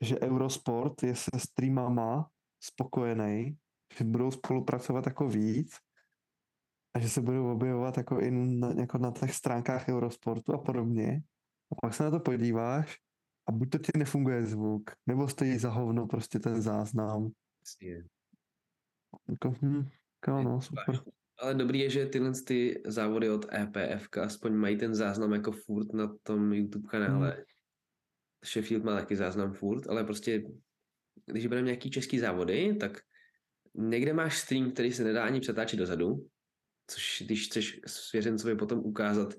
že 0.00 0.20
Eurosport 0.20 1.02
je 1.02 1.16
se 1.16 1.30
streamama 1.38 2.30
spokojený, 2.60 3.56
že 3.98 4.04
budou 4.04 4.30
spolupracovat 4.30 5.06
jako 5.06 5.28
víc 5.28 5.76
a 6.94 6.98
že 6.98 7.08
se 7.08 7.20
budou 7.20 7.52
objevovat 7.52 7.96
jako 7.96 8.20
i 8.20 8.30
na, 8.30 8.70
jako 8.70 8.98
na 8.98 9.10
těch 9.10 9.34
stránkách 9.34 9.88
Eurosportu 9.88 10.52
a 10.52 10.58
podobně. 10.58 11.22
A 11.72 11.74
pak 11.74 11.94
se 11.94 12.02
na 12.02 12.10
to 12.10 12.20
podíváš 12.20 12.98
a 13.48 13.52
buď 13.52 13.70
to 13.70 13.78
ti 13.78 13.92
nefunguje 13.96 14.46
zvuk, 14.46 14.90
nebo 15.06 15.28
stojí 15.28 15.58
za 15.58 15.70
hovno 15.70 16.06
prostě 16.06 16.38
ten 16.38 16.62
záznam. 16.62 17.30
Jako, 19.28 19.54
hm, 19.62 19.88
jako 20.26 20.42
no, 20.42 20.60
super. 20.60 21.00
Ale 21.38 21.54
dobrý 21.54 21.78
je, 21.78 21.90
že 21.90 22.06
tyhle 22.06 22.32
ty 22.46 22.82
závody 22.86 23.30
od 23.30 23.46
EPF 23.52 24.08
aspoň 24.22 24.52
mají 24.52 24.78
ten 24.78 24.94
záznam 24.94 25.32
jako 25.32 25.52
furt 25.52 25.92
na 25.92 26.16
tom 26.22 26.52
YouTube 26.52 26.88
kanále. 26.88 27.30
Hmm. 27.30 27.44
Sheffield 28.44 28.84
má 28.84 28.94
taky 28.94 29.16
záznam 29.16 29.52
furt, 29.52 29.88
ale 29.88 30.04
prostě 30.04 30.42
když 31.26 31.46
budeme 31.46 31.64
nějaký 31.64 31.90
český 31.90 32.18
závody, 32.18 32.76
tak 32.80 33.00
někde 33.74 34.12
máš 34.12 34.38
stream, 34.38 34.70
který 34.70 34.92
se 34.92 35.04
nedá 35.04 35.24
ani 35.24 35.40
přetáčet 35.40 35.78
dozadu, 35.78 36.26
což 36.86 37.22
když 37.26 37.46
chceš 37.46 37.80
svěřencovi 37.86 38.56
potom 38.56 38.78
ukázat, 38.78 39.34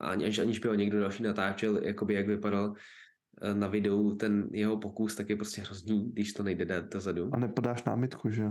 aniž, 0.00 0.38
aniž 0.38 0.58
by 0.58 0.68
ho 0.68 0.74
někdo 0.74 1.00
další 1.00 1.22
natáčel, 1.22 1.84
jakoby 1.84 2.14
jak 2.14 2.26
vypadal 2.26 2.74
eh, 3.42 3.54
na 3.54 3.68
videu 3.68 4.14
ten 4.14 4.48
jeho 4.52 4.78
pokus, 4.78 5.14
tak 5.14 5.30
je 5.30 5.36
prostě 5.36 5.62
hrozný, 5.62 6.12
když 6.12 6.32
to 6.32 6.42
nejde 6.42 6.64
dát 6.64 6.92
dozadu. 6.92 7.30
A 7.32 7.38
nepodáš 7.38 7.84
námitku, 7.84 8.30
že? 8.30 8.44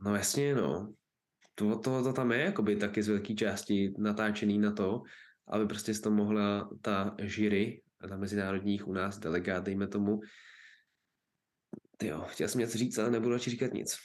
No 0.00 0.14
jasně, 0.14 0.54
no. 0.54 0.94
To, 1.54 1.78
to, 1.78 2.02
to 2.02 2.12
tam 2.12 2.32
je 2.32 2.38
jakoby 2.40 2.76
taky 2.76 3.02
z 3.02 3.08
velké 3.08 3.34
části 3.34 3.94
natáčený 3.98 4.58
na 4.58 4.72
to, 4.72 5.02
aby 5.48 5.66
prostě 5.66 5.94
z 5.94 6.00
toho 6.00 6.16
mohla 6.16 6.70
ta 6.80 7.16
jury, 7.18 7.82
ta 8.08 8.16
mezinárodních 8.16 8.88
u 8.88 8.92
nás 8.92 9.18
delegát, 9.18 9.64
dejme 9.64 9.86
tomu, 9.86 10.20
jo, 12.02 12.24
chtěl 12.26 12.48
jsem 12.48 12.60
něco 12.60 12.78
říct, 12.78 12.98
ale 12.98 13.10
nebudu 13.10 13.32
radši 13.32 13.50
říkat 13.50 13.72
nic. 13.72 13.96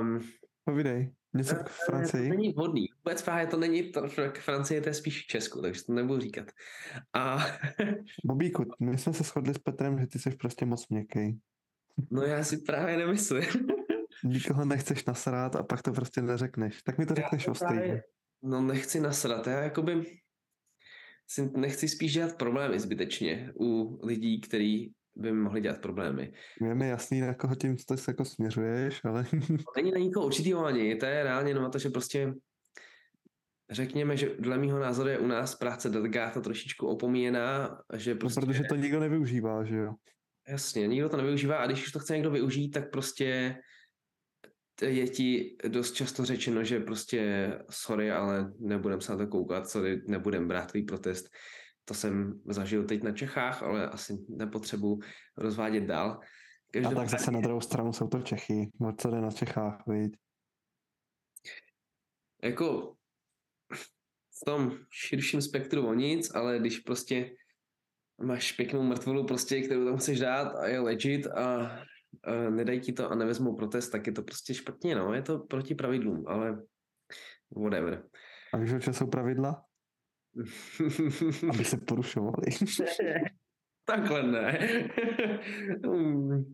Um, 0.00 0.20
Povídej, 0.64 1.12
něco 1.34 1.54
k 1.54 1.68
Francii? 1.68 2.28
To 2.28 2.36
není 2.36 2.52
vhodný. 2.52 2.86
Vůbec 2.96 3.22
právě 3.22 3.46
to 3.46 3.56
není, 3.56 3.92
to, 3.92 4.08
k 4.32 4.38
Francii 4.38 4.80
to 4.80 4.88
je 4.88 4.94
spíš 4.94 5.26
Česku, 5.26 5.62
takže 5.62 5.84
to 5.84 5.92
nebudu 5.92 6.20
říkat. 6.20 6.50
A... 7.12 7.46
Bobíku, 8.24 8.64
my 8.80 8.98
jsme 8.98 9.12
se 9.12 9.24
shodli 9.24 9.54
s 9.54 9.58
Petrem, 9.58 9.98
že 9.98 10.06
ty 10.06 10.18
jsi 10.18 10.30
prostě 10.30 10.66
moc 10.66 10.88
měkký. 10.88 11.40
No 12.10 12.22
já 12.22 12.44
si 12.44 12.56
právě 12.56 12.96
nemyslím. 12.96 13.44
Nikoho 14.24 14.64
nechceš 14.64 15.04
nasrát 15.04 15.56
a 15.56 15.62
pak 15.62 15.82
to 15.82 15.92
prostě 15.92 16.22
neřekneš. 16.22 16.82
Tak 16.82 16.98
mi 16.98 17.06
to 17.06 17.14
řekneš 17.14 17.48
o 17.48 17.54
právě... 17.54 18.02
No 18.42 18.60
nechci 18.60 19.00
nasrat, 19.00 19.46
já 19.46 19.62
jakoby 19.62 20.04
si 21.26 21.50
nechci 21.56 21.88
spíš 21.88 22.12
dělat 22.12 22.36
problémy 22.36 22.80
zbytečně 22.80 23.52
u 23.60 24.00
lidí, 24.06 24.40
kteří 24.40 24.94
by 25.16 25.32
mi 25.32 25.40
mohli 25.40 25.60
dělat 25.60 25.80
problémy. 25.80 26.32
Je 26.60 26.74
mi 26.74 26.88
jasný, 26.88 27.20
na 27.20 27.34
koho 27.34 27.54
tím 27.54 27.76
to 27.88 27.96
se 27.96 28.10
jako 28.10 28.24
směřuješ, 28.24 29.00
ale... 29.04 29.26
Není 29.76 29.92
na 29.92 29.98
nikoho 29.98 30.26
určitýho 30.26 30.64
ani, 30.64 30.96
to 30.96 31.06
je 31.06 31.22
reálně 31.22 31.50
jenom 31.50 31.64
na 31.64 31.70
to, 31.70 31.78
že 31.78 31.90
prostě 31.90 32.32
řekněme, 33.70 34.16
že 34.16 34.36
dle 34.38 34.58
mého 34.58 34.78
názoru 34.78 35.08
je 35.08 35.18
u 35.18 35.26
nás 35.26 35.54
práce 35.54 35.88
delegáta 35.88 36.40
trošičku 36.40 36.86
opomíjená, 36.86 37.78
že 37.94 38.14
prostě... 38.14 38.40
No, 38.40 38.46
protože 38.46 38.62
to 38.68 38.76
nikdo 38.76 39.00
nevyužívá, 39.00 39.64
že 39.64 39.76
jo? 39.76 39.94
Jasně, 40.48 40.86
nikdo 40.86 41.08
to 41.08 41.16
nevyužívá 41.16 41.56
a 41.56 41.66
když 41.66 41.86
už 41.86 41.92
to 41.92 41.98
chce 41.98 42.14
někdo 42.14 42.30
využít, 42.30 42.70
tak 42.70 42.90
prostě 42.90 43.56
je 44.82 45.08
ti 45.08 45.56
dost 45.68 45.92
často 45.92 46.24
řečeno, 46.24 46.64
že 46.64 46.80
prostě 46.80 47.52
sorry, 47.70 48.10
ale 48.10 48.52
nebudem 48.58 49.00
se 49.00 49.12
na 49.12 49.18
to 49.18 49.26
koukat, 49.26 49.68
sorry, 49.68 50.02
nebudem 50.08 50.48
brát 50.48 50.70
tvůj 50.70 50.82
protest. 50.82 51.28
To 51.84 51.94
jsem 51.94 52.40
zažil 52.46 52.84
teď 52.84 53.02
na 53.02 53.12
Čechách, 53.12 53.62
ale 53.62 53.88
asi 53.88 54.24
nepotřebuji 54.28 54.98
rozvádět 55.36 55.84
dál. 55.84 56.20
Každopádně... 56.72 56.98
A 56.98 57.00
tak 57.00 57.08
zase 57.08 57.30
na 57.30 57.40
druhou 57.40 57.60
stranu 57.60 57.92
jsou 57.92 58.08
to 58.08 58.20
Čechy. 58.20 58.70
No 58.80 58.92
co 58.98 59.10
jde 59.10 59.20
na 59.20 59.30
Čechách, 59.30 59.82
viď? 59.86 60.16
Jako 62.42 62.96
v 64.42 64.44
tom 64.46 64.78
širším 64.90 65.42
spektru 65.42 65.86
o 65.86 65.94
nic, 65.94 66.34
ale 66.34 66.58
když 66.58 66.78
prostě 66.78 67.30
máš 68.22 68.52
pěknou 68.52 68.82
mrtvolu, 68.82 69.26
prostě, 69.26 69.62
kterou 69.62 69.84
tam 69.84 69.96
chceš 69.96 70.20
dát 70.20 70.56
a 70.56 70.66
je 70.66 70.80
legit 70.80 71.26
a 71.26 71.78
uh, 72.28 72.54
nedají 72.54 72.80
ti 72.80 72.92
to 72.92 73.10
a 73.10 73.14
nevezmou 73.14 73.56
protest, 73.56 73.88
tak 73.88 74.06
je 74.06 74.12
to 74.12 74.22
prostě 74.22 74.54
špatně, 74.54 74.94
no. 74.94 75.14
Je 75.14 75.22
to 75.22 75.38
proti 75.38 75.74
pravidlům, 75.74 76.24
ale 76.28 76.62
whatever. 77.56 78.08
A 78.52 78.56
víš, 78.56 78.84
co 78.84 78.92
jsou 78.92 79.06
pravidla? 79.06 79.64
Aby 81.50 81.64
se 81.64 81.76
porušovali. 81.76 82.46
Takhle 83.84 84.22
ne. 84.22 84.58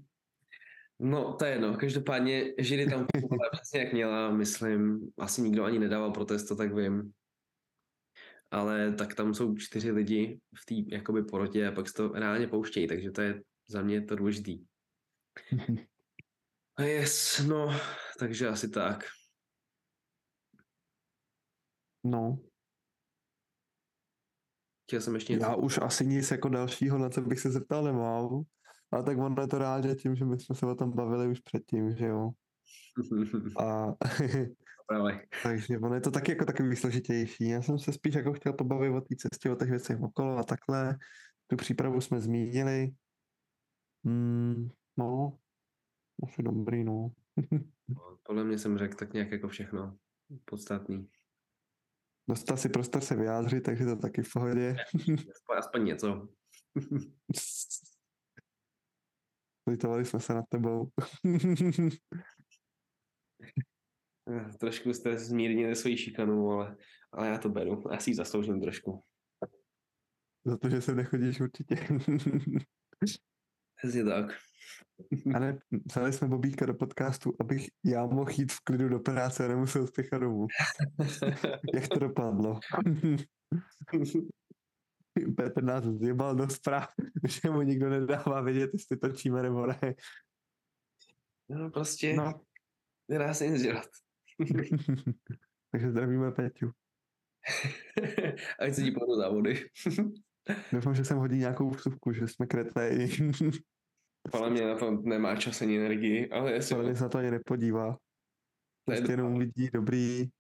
no, 0.99 1.35
to 1.35 1.45
je 1.45 1.51
jedno. 1.51 1.77
Každopádně 1.77 2.55
židy 2.59 2.91
tam 2.91 3.07
přesně 3.53 3.81
jak 3.81 3.93
měla, 3.93 4.31
myslím. 4.31 5.11
Asi 5.19 5.43
nikdo 5.43 5.65
ani 5.65 5.79
nedával 5.79 6.11
protest, 6.11 6.45
to 6.45 6.57
tak 6.57 6.75
vím. 6.75 7.13
Ale 8.51 8.93
tak 8.93 9.15
tam 9.15 9.35
jsou 9.35 9.57
čtyři 9.57 9.91
lidi 9.91 10.41
v 10.63 10.67
té 10.67 10.97
jakoby 10.97 11.23
porotě 11.23 11.69
a 11.69 11.73
pak 11.73 11.89
se 11.89 11.95
to 11.95 12.09
reálně 12.09 12.49
pouštějí, 12.49 12.89
takže 12.89 13.11
to 13.11 13.21
je 13.21 13.43
za 13.69 13.83
mě 13.83 14.03
to 14.03 14.17
důležitý. 14.17 14.65
Yes, 16.81 17.39
no, 17.49 17.81
takže 18.19 18.49
asi 18.49 18.69
tak. 18.69 19.05
No. 22.05 22.50
Chtěl 24.91 25.01
jsem 25.01 25.15
ještě 25.15 25.33
něco. 25.33 25.47
Já 25.47 25.55
už 25.55 25.79
asi 25.83 26.07
nic 26.07 26.31
jako 26.31 26.49
dalšího, 26.49 26.99
na 26.99 27.11
co 27.11 27.21
bych 27.21 27.41
se 27.41 27.51
zeptal, 27.51 27.85
nemám. 27.85 28.43
Ale 28.93 29.03
tak 29.03 29.19
ono 29.19 29.43
je 29.43 29.49
to 29.49 29.59
rád, 29.59 29.85
že 29.85 29.95
tím, 29.95 30.17
že 30.17 30.25
my 30.25 30.41
jsme 30.41 30.55
se 30.55 30.67
o 30.67 30.75
tom 30.75 30.91
bavili 30.91 31.29
už 31.29 31.41
předtím, 31.41 31.97
že 31.97 32.07
jo. 32.07 32.31
A 33.59 33.95
takže 35.43 35.79
ono 35.79 35.95
je 35.95 36.01
to 36.01 36.11
taky 36.11 36.33
jako 36.33 36.45
takový 36.45 36.77
složitější. 36.77 37.49
Já 37.49 37.63
jsem 37.63 37.79
se 37.79 37.93
spíš 37.93 38.15
jako 38.15 38.33
chtěl 38.33 38.53
pobavit 38.53 38.93
o 38.93 39.01
té 39.01 39.17
cestě, 39.17 39.51
o 39.51 39.57
těch 39.57 39.71
věcech 39.71 40.01
okolo 40.03 40.37
a 40.37 40.43
takhle. 40.43 40.99
Tu 41.47 41.57
přípravu 41.57 42.01
jsme 42.01 42.21
zmínili. 42.21 42.91
Hmm, 44.05 44.69
no, 44.97 45.39
asi 46.23 46.43
dobrý, 46.43 46.85
no. 46.85 47.11
no. 47.89 48.19
Podle 48.23 48.45
mě 48.45 48.59
jsem 48.59 48.79
řekl 48.79 48.97
tak 48.97 49.13
nějak 49.13 49.31
jako 49.31 49.49
všechno 49.49 49.97
podstatný. 50.45 51.09
Dostal 52.29 52.57
si 52.57 52.69
prostor 52.69 53.03
se 53.03 53.17
vyjádřit, 53.17 53.61
takže 53.61 53.85
to 53.85 53.97
taky 53.97 54.23
v 54.23 54.33
pohodě. 54.33 54.77
aspoň, 54.95 55.59
aspoň 55.59 55.85
něco. 55.85 56.29
Litovali 59.67 60.05
jsme 60.05 60.21
se 60.21 60.35
nad 60.35 60.45
tebou. 60.49 60.89
trošku 64.61 64.95
jste 64.95 65.19
zmírnili 65.19 65.77
svoji 65.77 65.99
šikanu, 65.99 66.51
ale, 66.51 66.77
ale 67.13 67.29
já 67.29 67.39
to 67.39 67.49
beru. 67.49 67.83
Já 67.93 67.99
si 67.99 68.11
ji 68.11 68.15
zasloužím 68.15 68.61
trošku. 68.61 69.05
Za 70.45 70.57
to, 70.57 70.71
že 70.71 70.83
se 70.83 70.95
nechodíš 70.95 71.41
určitě. 71.41 71.77
Přesně 73.83 74.05
tak. 74.05 74.27
Ale 75.35 75.59
vzali 75.87 76.13
jsme 76.13 76.29
Bobíka 76.29 76.67
do 76.67 76.75
podcastu, 76.75 77.37
abych 77.41 77.67
já 77.85 78.07
mohl 78.07 78.31
jít 78.31 78.53
v 78.53 78.61
klidu 78.65 78.89
do 78.89 78.99
práce 78.99 79.45
a 79.45 79.49
nemusel 79.49 79.87
spěchat 79.87 80.21
domů. 80.21 80.47
Jak 81.75 81.89
to 81.89 81.99
dopadlo? 81.99 82.61
Petr 85.37 85.63
nás 85.63 85.85
zjebal 85.85 86.35
do 86.35 86.51
zpráv, 86.51 86.89
že 87.29 87.51
mu 87.51 87.63
nikdo 87.63 87.91
nedává 87.91 88.41
vědět, 88.41 88.71
jestli 88.73 88.97
točíme 88.97 89.43
nebo 89.43 89.67
ne. 89.67 89.95
No 91.49 91.71
prostě 91.71 92.15
no. 92.15 92.41
nedá 93.09 93.35
se 93.35 93.49
nic 93.49 93.63
dělat. 93.63 93.89
Takže 95.71 95.91
zdravíme 95.91 96.33
Peťu. 96.33 96.71
Ať 98.59 98.75
se 98.75 98.83
ti 98.83 98.91
povedou 98.91 99.17
závody. 99.17 99.65
Doufám, 100.73 100.95
že 100.95 101.05
jsem 101.05 101.19
hodí 101.19 101.39
nějakou 101.39 101.71
vstupku, 101.71 102.13
že 102.13 102.29
jsme 102.29 102.47
kretej. 102.47 103.09
Podle 104.33 104.51
mě 104.51 104.67
na 104.67 104.79
to 104.79 104.91
nemá 104.91 105.37
čas 105.37 105.63
ani 105.63 105.79
energii, 105.79 106.31
ale 106.31 106.53
jestli... 106.53 106.77
Ale 106.77 106.97
se 106.97 107.03
na 107.03 107.09
to 107.09 107.19
ani 107.19 107.31
nepodívá. 107.31 107.99
Prostě 108.85 109.13
jenom 109.13 109.39
vidí 109.39 109.71
dobrý, 109.73 110.31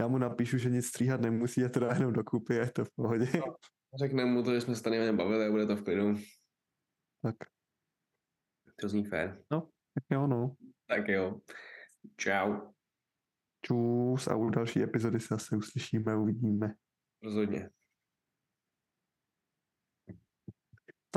já 0.00 0.08
mu 0.08 0.18
napíšu, 0.18 0.58
že 0.58 0.70
nic 0.70 0.86
stříhat 0.86 1.20
nemusí 1.20 1.64
a 1.64 1.68
to 1.68 1.80
dá 1.80 1.94
jenom 1.94 2.12
dokupy 2.12 2.54
je 2.54 2.70
to 2.70 2.84
v 2.84 2.90
pohodě. 2.90 3.26
No, 3.34 3.54
řekne 3.98 4.24
mu 4.24 4.42
to, 4.42 4.54
že 4.54 4.60
jsme 4.60 4.74
se 4.74 4.82
tady 4.82 5.12
bavili 5.12 5.46
a 5.46 5.50
bude 5.50 5.66
to 5.66 5.76
v 5.76 5.82
klidu. 5.82 6.14
Tak. 7.22 7.34
To 8.80 8.88
zní 8.88 9.04
fér. 9.04 9.42
No, 9.50 9.60
tak 9.94 10.04
jo, 10.10 10.26
no. 10.26 10.54
Tak 10.88 11.08
jo. 11.08 11.40
Čau. 12.16 12.60
Čus 13.64 14.28
a 14.28 14.36
u 14.36 14.50
další 14.50 14.82
epizody 14.82 15.20
se 15.20 15.26
zase 15.30 15.56
uslyšíme, 15.56 16.16
uvidíme. 16.16 16.74
Rozhodně. 17.22 17.70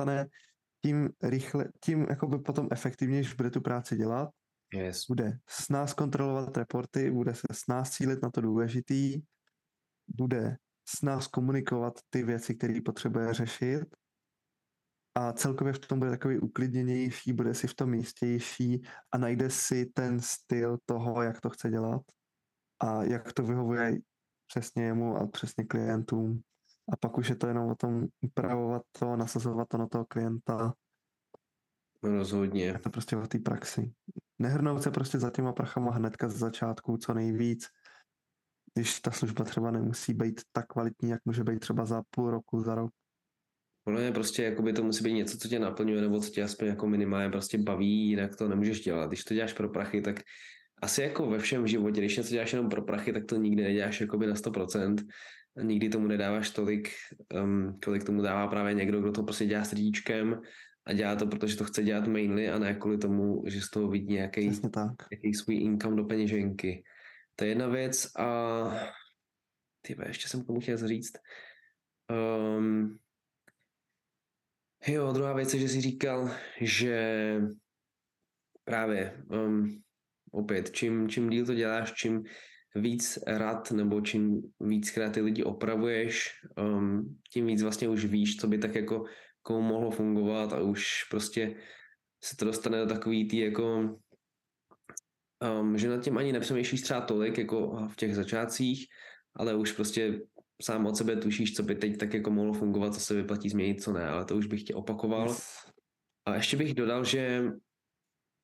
Stane 0.01 0.25
tím 0.85 1.09
rychle, 1.23 1.65
tím 1.83 2.05
jakoby 2.09 2.39
potom 2.39 2.67
efektivněji 2.71 3.25
bude 3.37 3.49
tu 3.49 3.61
práci 3.61 3.95
dělat, 3.95 4.29
yes. 4.73 5.05
bude 5.07 5.39
s 5.47 5.69
nás 5.69 5.93
kontrolovat 5.93 6.57
reporty, 6.57 7.11
bude 7.11 7.35
se 7.35 7.47
s 7.51 7.67
nás 7.67 7.91
cílit 7.91 8.21
na 8.21 8.29
to 8.31 8.41
důležitý, 8.41 9.21
bude 10.07 10.57
s 10.89 11.01
nás 11.01 11.27
komunikovat 11.27 11.93
ty 12.09 12.23
věci, 12.23 12.55
které 12.55 12.81
potřebuje 12.85 13.33
řešit 13.33 13.85
a 15.15 15.33
celkově 15.33 15.73
v 15.73 15.79
tom 15.79 15.99
bude 15.99 16.11
takový 16.11 16.39
uklidněnější, 16.39 17.33
bude 17.33 17.53
si 17.53 17.67
v 17.67 17.75
tom 17.75 17.93
jistější 17.93 18.81
a 19.11 19.17
najde 19.17 19.49
si 19.49 19.85
ten 19.85 20.19
styl 20.19 20.77
toho, 20.85 21.21
jak 21.21 21.41
to 21.41 21.49
chce 21.49 21.69
dělat 21.69 22.01
a 22.79 23.03
jak 23.03 23.33
to 23.33 23.43
vyhovuje 23.43 23.97
přesně 24.47 24.83
jemu 24.83 25.17
a 25.17 25.27
přesně 25.27 25.63
klientům. 25.63 26.41
A 26.93 26.97
pak 26.97 27.17
už 27.17 27.29
je 27.29 27.35
to 27.35 27.47
jenom 27.47 27.69
o 27.69 27.75
tom 27.75 28.07
upravovat 28.21 28.81
to, 28.99 29.15
nasazovat 29.15 29.67
to 29.67 29.77
na 29.77 29.87
toho 29.87 30.05
klienta. 30.05 30.73
No 32.03 32.11
rozhodně. 32.17 32.63
Je 32.63 32.79
to 32.79 32.89
prostě 32.89 33.17
o 33.17 33.27
té 33.27 33.39
praxi. 33.39 33.93
Nehrnout 34.39 34.83
se 34.83 34.91
prostě 34.91 35.19
za 35.19 35.29
těma 35.29 35.53
prachama 35.53 35.91
hnedka 35.91 36.29
z 36.29 36.35
začátku 36.35 36.97
co 36.97 37.13
nejvíc, 37.13 37.67
když 38.73 38.99
ta 38.99 39.11
služba 39.11 39.45
třeba 39.45 39.71
nemusí 39.71 40.13
být 40.13 40.41
tak 40.51 40.67
kvalitní, 40.67 41.09
jak 41.09 41.25
může 41.25 41.43
být 41.43 41.59
třeba 41.59 41.85
za 41.85 42.03
půl 42.09 42.31
roku, 42.31 42.61
za 42.61 42.75
rok. 42.75 42.91
Podle 43.83 44.01
mě 44.01 44.11
prostě 44.11 44.43
jakoby 44.43 44.73
to 44.73 44.83
musí 44.83 45.03
být 45.03 45.13
něco, 45.13 45.37
co 45.37 45.47
tě 45.47 45.59
naplňuje, 45.59 46.01
nebo 46.01 46.19
co 46.19 46.29
tě 46.29 46.43
aspoň 46.43 46.67
jako 46.67 46.87
minimálně 46.87 47.29
prostě 47.29 47.57
baví, 47.57 48.09
jinak 48.09 48.35
to 48.35 48.47
nemůžeš 48.47 48.81
dělat. 48.81 49.07
Když 49.07 49.23
to 49.23 49.33
děláš 49.33 49.53
pro 49.53 49.69
prachy, 49.69 50.01
tak 50.01 50.19
asi 50.81 51.01
jako 51.01 51.29
ve 51.29 51.39
všem 51.39 51.67
životě, 51.67 52.01
když 52.01 52.17
něco 52.17 52.29
děláš 52.29 52.53
jenom 52.53 52.69
pro 52.69 52.81
prachy, 52.81 53.13
tak 53.13 53.25
to 53.25 53.35
nikdy 53.35 53.63
neděláš 53.63 54.01
jakoby 54.01 54.27
na 54.27 54.33
100%. 54.33 55.07
Nikdy 55.55 55.89
tomu 55.89 56.07
nedáváš 56.07 56.49
tolik, 56.49 56.89
um, 57.43 57.79
kolik 57.83 58.03
tomu 58.03 58.21
dává 58.21 58.47
právě 58.47 58.73
někdo, 58.73 59.01
kdo 59.01 59.11
to 59.11 59.23
prostě 59.23 59.45
dělá 59.45 59.63
srdíčkem 59.63 60.41
a 60.85 60.93
dělá 60.93 61.15
to, 61.15 61.27
protože 61.27 61.57
to 61.57 61.63
chce 61.63 61.83
dělat 61.83 62.07
mainly 62.07 62.49
a 62.49 62.59
ne 62.59 62.73
kvůli 62.73 62.97
tomu, 62.97 63.43
že 63.47 63.61
z 63.61 63.69
toho 63.69 63.87
vidí 63.89 64.13
nějaký, 64.13 64.61
tak. 64.73 64.91
nějaký 65.11 65.33
svůj 65.33 65.55
income 65.55 65.95
do 65.95 66.03
peněženky. 66.03 66.83
To 67.35 67.43
je 67.43 67.51
jedna 67.51 67.67
věc 67.67 68.07
a 68.19 68.27
ty 69.81 69.95
ještě 70.07 70.27
jsem 70.27 70.45
tomu 70.45 70.59
chtěl 70.59 70.77
říct. 70.77 71.13
Um, 72.57 72.99
jo, 74.87 75.11
druhá 75.11 75.33
věc 75.33 75.53
je, 75.53 75.59
že 75.59 75.69
jsi 75.69 75.81
říkal, 75.81 76.31
že 76.61 77.41
právě 78.63 79.23
um, 79.29 79.81
opět, 80.31 80.71
čím, 80.71 81.09
čím 81.09 81.29
díl 81.29 81.45
to 81.45 81.53
děláš, 81.53 81.93
čím 81.93 82.23
víc 82.75 83.19
rad 83.27 83.71
nebo 83.71 84.01
čím 84.01 84.41
víckrát 84.59 85.13
ty 85.13 85.21
lidi 85.21 85.43
opravuješ, 85.43 86.29
um, 86.57 87.19
tím 87.33 87.45
víc 87.45 87.61
vlastně 87.61 87.89
už 87.89 88.05
víš, 88.05 88.37
co 88.37 88.47
by 88.47 88.57
tak 88.57 88.75
jako 88.75 89.05
komu 89.41 89.61
mohlo 89.61 89.91
fungovat 89.91 90.53
a 90.53 90.61
už 90.61 91.03
prostě 91.09 91.55
se 92.23 92.37
to 92.37 92.45
dostane 92.45 92.79
do 92.79 92.87
takový 92.87 93.27
tý 93.27 93.37
jako 93.37 93.97
um, 95.61 95.77
že 95.77 95.89
nad 95.89 96.03
tím 96.03 96.17
ani 96.17 96.33
nepřemýšlíš 96.33 96.81
třeba 96.81 97.01
tolik 97.01 97.37
jako 97.37 97.87
v 97.87 97.95
těch 97.95 98.15
začátcích, 98.15 98.87
ale 99.35 99.55
už 99.55 99.71
prostě 99.71 100.21
sám 100.61 100.85
od 100.85 100.97
sebe 100.97 101.15
tušíš, 101.15 101.53
co 101.53 101.63
by 101.63 101.75
teď 101.75 101.97
tak 101.97 102.13
jako 102.13 102.31
mohlo 102.31 102.53
fungovat, 102.53 102.93
co 102.93 102.99
se 102.99 103.13
vyplatí 103.13 103.49
změnit, 103.49 103.83
co 103.83 103.93
ne, 103.93 104.07
ale 104.07 104.25
to 104.25 104.35
už 104.35 104.45
bych 104.45 104.63
tě 104.63 104.75
opakoval. 104.75 105.27
Yes. 105.27 105.65
A 106.25 106.35
ještě 106.35 106.57
bych 106.57 106.73
dodal, 106.73 107.03
že 107.03 107.43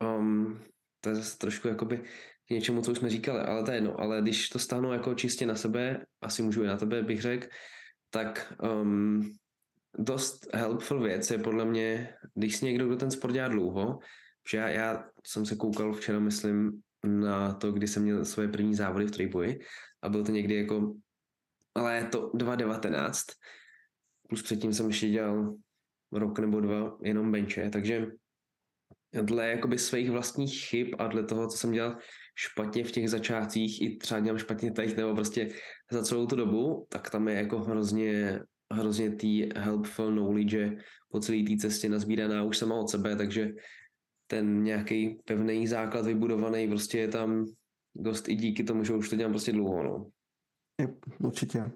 um, 0.03 0.59
to 1.01 1.09
je 1.09 1.15
zase 1.15 1.37
trošku 1.37 1.67
jakoby 1.67 2.03
k 2.47 2.49
něčemu, 2.49 2.81
co 2.81 2.91
už 2.91 2.97
jsme 2.97 3.09
říkali, 3.09 3.39
ale 3.39 3.63
to 3.63 3.71
je 3.71 3.77
jedno, 3.77 3.99
ale 3.99 4.21
když 4.21 4.49
to 4.49 4.59
stáhnu 4.59 4.93
jako 4.93 5.13
čistě 5.13 5.45
na 5.45 5.55
sebe, 5.55 6.05
asi 6.21 6.43
můžu 6.43 6.63
i 6.63 6.67
na 6.67 6.77
tebe, 6.77 7.03
bych 7.03 7.21
řekl, 7.21 7.47
tak 8.09 8.53
um, 8.63 9.33
dost 9.97 10.47
helpful 10.53 11.03
věc 11.03 11.31
je 11.31 11.37
podle 11.37 11.65
mě, 11.65 12.13
když 12.35 12.55
si 12.55 12.65
někdo, 12.65 12.85
kdo 12.85 12.95
ten 12.95 13.11
sport 13.11 13.33
dělá 13.33 13.47
dlouho, 13.47 13.99
že 14.51 14.57
já, 14.57 14.69
já 14.69 15.03
jsem 15.25 15.45
se 15.45 15.55
koukal 15.55 15.93
včera, 15.93 16.19
myslím, 16.19 16.81
na 17.05 17.53
to, 17.53 17.71
kdy 17.71 17.87
jsem 17.87 18.03
měl 18.03 18.25
svoje 18.25 18.47
první 18.47 18.75
závody 18.75 19.05
v 19.05 19.11
trojboji 19.11 19.59
a 20.01 20.09
byl 20.09 20.23
to 20.23 20.31
někdy 20.31 20.55
jako 20.55 20.93
léto 21.75 22.31
2019, 22.33 23.25
plus 24.29 24.43
předtím 24.43 24.73
jsem 24.73 24.87
ještě 24.87 25.09
dělal 25.09 25.55
rok 26.11 26.39
nebo 26.39 26.59
dva 26.61 26.97
jenom 27.03 27.31
benče, 27.31 27.69
takže 27.69 28.07
dle 29.21 29.47
jakoby 29.47 29.77
svých 29.77 30.11
vlastních 30.11 30.65
chyb 30.65 30.87
a 30.99 31.07
dle 31.07 31.23
toho, 31.23 31.47
co 31.47 31.57
jsem 31.57 31.71
dělal 31.71 31.97
špatně 32.37 32.83
v 32.83 32.91
těch 32.91 33.09
začátcích 33.09 33.81
i 33.81 33.97
třeba 33.97 34.19
dělám 34.19 34.37
špatně 34.37 34.71
teď 34.71 34.97
nebo 34.97 35.15
prostě 35.15 35.49
za 35.91 36.03
celou 36.03 36.27
tu 36.27 36.35
dobu, 36.35 36.85
tak 36.89 37.09
tam 37.09 37.27
je 37.27 37.35
jako 37.35 37.59
hrozně 37.59 38.39
hrozně 38.73 39.15
tý 39.15 39.49
helpful 39.55 40.11
knowledge 40.11 40.77
po 41.11 41.19
celé 41.19 41.43
té 41.43 41.57
cestě 41.57 41.89
nazbíraná 41.89 42.43
už 42.43 42.57
sama 42.57 42.75
od 42.75 42.89
sebe, 42.89 43.15
takže 43.15 43.49
ten 44.27 44.63
nějaký 44.63 45.19
pevný 45.25 45.67
základ 45.67 46.05
vybudovaný 46.05 46.67
prostě 46.67 46.99
je 46.99 47.07
tam 47.07 47.45
dost 47.95 48.29
i 48.29 48.35
díky 48.35 48.63
tomu, 48.63 48.83
že 48.83 48.93
už 48.93 49.09
to 49.09 49.15
dělám 49.15 49.31
prostě 49.31 49.51
dlouho, 49.51 49.83
no. 49.83 50.09
Je, 50.81 50.93
určitě. 51.19 51.71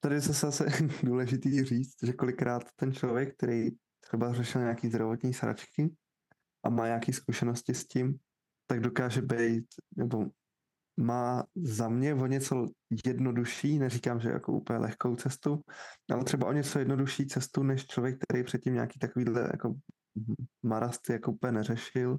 Tady 0.00 0.14
je 0.14 0.20
zase, 0.20 0.46
zase 0.46 0.66
důležitý 1.02 1.64
říct, 1.64 1.94
že 2.02 2.12
kolikrát 2.12 2.62
ten 2.76 2.92
člověk, 2.92 3.36
který 3.36 3.70
třeba 4.00 4.32
řešil 4.32 4.60
nějaký 4.60 4.88
zdravotní 4.88 5.34
sračky 5.34 5.90
a 6.64 6.70
má 6.70 6.86
nějaké 6.86 7.12
zkušenosti 7.12 7.74
s 7.74 7.86
tím, 7.86 8.18
tak 8.66 8.80
dokáže 8.80 9.22
být, 9.22 9.66
nebo 9.96 10.26
má 10.96 11.44
za 11.56 11.88
mě 11.88 12.14
o 12.14 12.26
něco 12.26 12.66
jednodušší, 13.06 13.78
neříkám, 13.78 14.20
že 14.20 14.28
jako 14.28 14.52
úplně 14.52 14.78
lehkou 14.78 15.16
cestu, 15.16 15.60
ale 16.12 16.24
třeba 16.24 16.46
o 16.46 16.52
něco 16.52 16.78
jednodušší 16.78 17.26
cestu, 17.26 17.62
než 17.62 17.86
člověk, 17.86 18.18
který 18.28 18.44
předtím 18.44 18.74
nějaký 18.74 18.98
takovýhle 18.98 19.40
jako 19.40 19.74
marasty 20.62 21.12
jako 21.12 21.32
úplně 21.32 21.52
neřešil, 21.52 22.18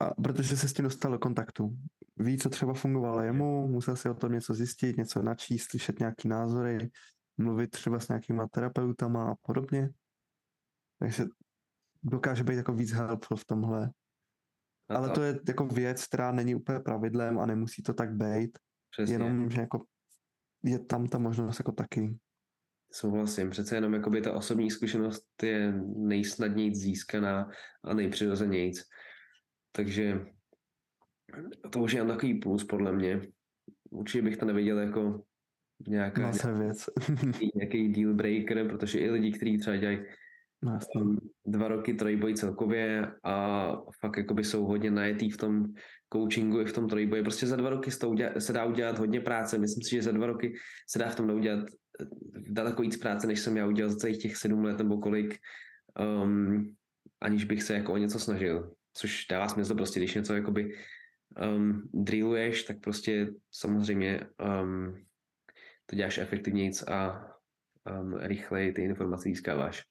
a 0.00 0.22
protože 0.22 0.56
se 0.56 0.68
s 0.68 0.72
tím 0.72 0.84
dostal 0.84 1.12
do 1.12 1.18
kontaktu. 1.18 1.76
Ví, 2.16 2.38
co 2.38 2.48
třeba 2.48 2.74
fungovalo 2.74 3.22
jemu, 3.22 3.68
musel 3.68 3.96
si 3.96 4.08
o 4.10 4.14
tom 4.14 4.32
něco 4.32 4.54
zjistit, 4.54 4.96
něco 4.96 5.22
načíst, 5.22 5.70
slyšet 5.70 5.98
nějaký 5.98 6.28
názory, 6.28 6.90
mluvit 7.38 7.70
třeba 7.70 8.00
s 8.00 8.08
nějakýma 8.08 8.48
terapeutama 8.48 9.30
a 9.30 9.34
podobně. 9.42 9.90
Takže 10.98 11.24
dokáže 12.02 12.44
být 12.44 12.56
jako 12.56 12.72
víc 12.72 12.92
helpful 12.92 13.36
v 13.36 13.44
tomhle. 13.44 13.90
Ale 14.88 15.10
to 15.10 15.22
je 15.22 15.40
jako 15.48 15.66
věc, 15.66 16.06
která 16.06 16.32
není 16.32 16.54
úplně 16.54 16.80
pravidlem 16.80 17.38
a 17.38 17.46
nemusí 17.46 17.82
to 17.82 17.94
tak 17.94 18.14
být. 18.14 18.58
Přesně. 18.90 19.14
Jenom, 19.14 19.50
že 19.50 19.60
jako 19.60 19.84
je 20.64 20.78
tam 20.78 21.06
ta 21.06 21.18
možnost 21.18 21.58
jako 21.58 21.72
taky. 21.72 22.16
Souhlasím, 22.92 23.50
přece 23.50 23.76
jenom 23.76 23.94
jakoby 23.94 24.22
ta 24.22 24.32
osobní 24.32 24.70
zkušenost 24.70 25.42
je 25.42 25.72
nejsnadněji 25.96 26.74
získaná 26.74 27.50
a 27.84 27.94
nejpřirozenějíc. 27.94 28.82
Takže 29.72 30.20
to 31.72 31.78
už 31.78 31.92
je 31.92 32.00
jen 32.00 32.08
takový 32.08 32.34
plus 32.34 32.64
podle 32.64 32.92
mě. 32.92 33.20
Určitě 33.90 34.22
bych 34.22 34.36
to 34.36 34.46
neviděl 34.46 34.78
jako 34.78 35.24
nějaká, 35.88 36.30
věc. 36.58 36.84
nějaký 37.54 37.92
deal 37.92 38.14
breaker, 38.14 38.68
protože 38.68 38.98
i 38.98 39.10
lidi, 39.10 39.32
kteří 39.32 39.58
třeba 39.58 39.76
dělají 39.76 39.98
No, 40.62 40.78
dva 41.46 41.68
roky 41.68 41.94
trojboj 41.94 42.34
celkově 42.34 43.12
a 43.24 43.66
fakt 44.00 44.16
jakoby 44.16 44.44
jsou 44.44 44.64
hodně 44.64 44.90
najetý 44.90 45.30
v 45.30 45.36
tom 45.36 45.66
coachingu 46.12 46.60
i 46.60 46.64
v 46.64 46.72
tom 46.72 46.88
trojboji. 46.88 47.22
Prostě 47.22 47.46
za 47.46 47.56
dva 47.56 47.70
roky 47.70 47.90
se, 48.38 48.52
dá 48.52 48.64
udělat 48.64 48.98
hodně 48.98 49.20
práce. 49.20 49.58
Myslím 49.58 49.82
si, 49.82 49.90
že 49.90 50.02
za 50.02 50.12
dva 50.12 50.26
roky 50.26 50.54
se 50.88 50.98
dá 50.98 51.08
v 51.08 51.16
tom 51.16 51.30
udělat 51.30 51.64
eh, 52.00 52.06
daleko 52.48 52.82
víc 52.82 52.96
práce, 52.96 53.26
než 53.26 53.40
jsem 53.40 53.56
já 53.56 53.66
udělal 53.66 53.90
za 53.90 53.96
celých 53.96 54.18
těch 54.18 54.36
sedm 54.36 54.64
let 54.64 54.78
nebo 54.78 54.98
kolik, 54.98 55.38
um, 56.22 56.74
aniž 57.20 57.44
bych 57.44 57.62
se 57.62 57.74
jako 57.74 57.92
o 57.92 57.96
něco 57.96 58.18
snažil. 58.18 58.72
Což 58.94 59.26
dává 59.30 59.48
smysl 59.48 59.74
prostě, 59.74 60.00
když 60.00 60.14
něco 60.14 60.34
jakoby 60.34 60.74
um, 61.56 61.82
drilluješ, 61.94 62.62
tak 62.62 62.80
prostě 62.80 63.32
samozřejmě 63.50 64.20
um, 64.62 65.04
to 65.86 65.96
děláš 65.96 66.18
efektivněji 66.18 66.70
a 66.88 67.26
um, 68.00 68.14
rychleji 68.14 68.72
ty 68.72 68.82
informace 68.82 69.22
získáváš. 69.22 69.84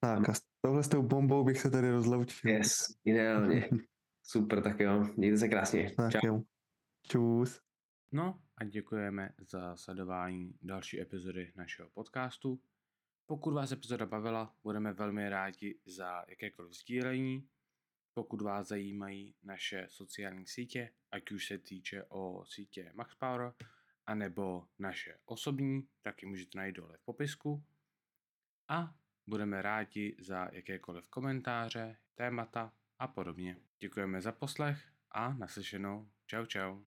Tak 0.00 0.28
a 0.28 0.34
s 0.34 0.40
tohle 0.60 0.82
s 0.82 0.88
tou 0.88 1.02
bombou 1.02 1.44
bych 1.44 1.60
se 1.60 1.70
tady 1.70 1.90
rozloučil. 1.90 2.50
Yes, 2.50 2.98
ideálně. 3.04 3.68
Super, 4.22 4.62
tak 4.62 4.80
jo, 4.80 5.04
mějte 5.16 5.38
se 5.38 5.48
krásně. 5.48 5.94
Tak 5.96 6.12
Čau. 6.12 6.26
jo. 6.26 6.42
Čus. 7.02 7.60
No 8.12 8.42
a 8.56 8.64
děkujeme 8.64 9.30
za 9.38 9.76
sledování 9.76 10.54
další 10.62 11.00
epizody 11.00 11.52
našeho 11.56 11.90
podcastu. 11.90 12.60
Pokud 13.26 13.54
vás 13.54 13.72
epizoda 13.72 14.06
bavila, 14.06 14.54
budeme 14.62 14.92
velmi 14.92 15.28
rádi 15.28 15.80
za 15.86 16.24
jakékoliv 16.28 16.72
sdílení. 16.72 17.48
Pokud 18.14 18.40
vás 18.40 18.68
zajímají 18.68 19.34
naše 19.42 19.86
sociální 19.90 20.46
sítě, 20.46 20.90
ať 21.10 21.30
už 21.30 21.46
se 21.46 21.58
týče 21.58 22.04
o 22.08 22.44
sítě 22.46 22.92
MaxPower, 22.94 23.52
anebo 24.06 24.64
naše 24.78 25.18
osobní, 25.24 25.88
tak 26.02 26.22
ji 26.22 26.28
můžete 26.28 26.58
najít 26.58 26.76
dole 26.76 26.96
v 26.96 27.04
popisku. 27.04 27.64
A 28.68 28.94
Budeme 29.28 29.62
rádi 29.62 30.16
za 30.20 30.48
jakékoliv 30.52 31.06
komentáře, 31.06 31.96
témata 32.14 32.72
a 32.98 33.08
podobně. 33.08 33.56
Děkujeme 33.80 34.20
za 34.20 34.32
poslech 34.32 34.84
a 35.10 35.32
naslyšenou. 35.32 36.08
Čau 36.26 36.46
čau. 36.46 36.76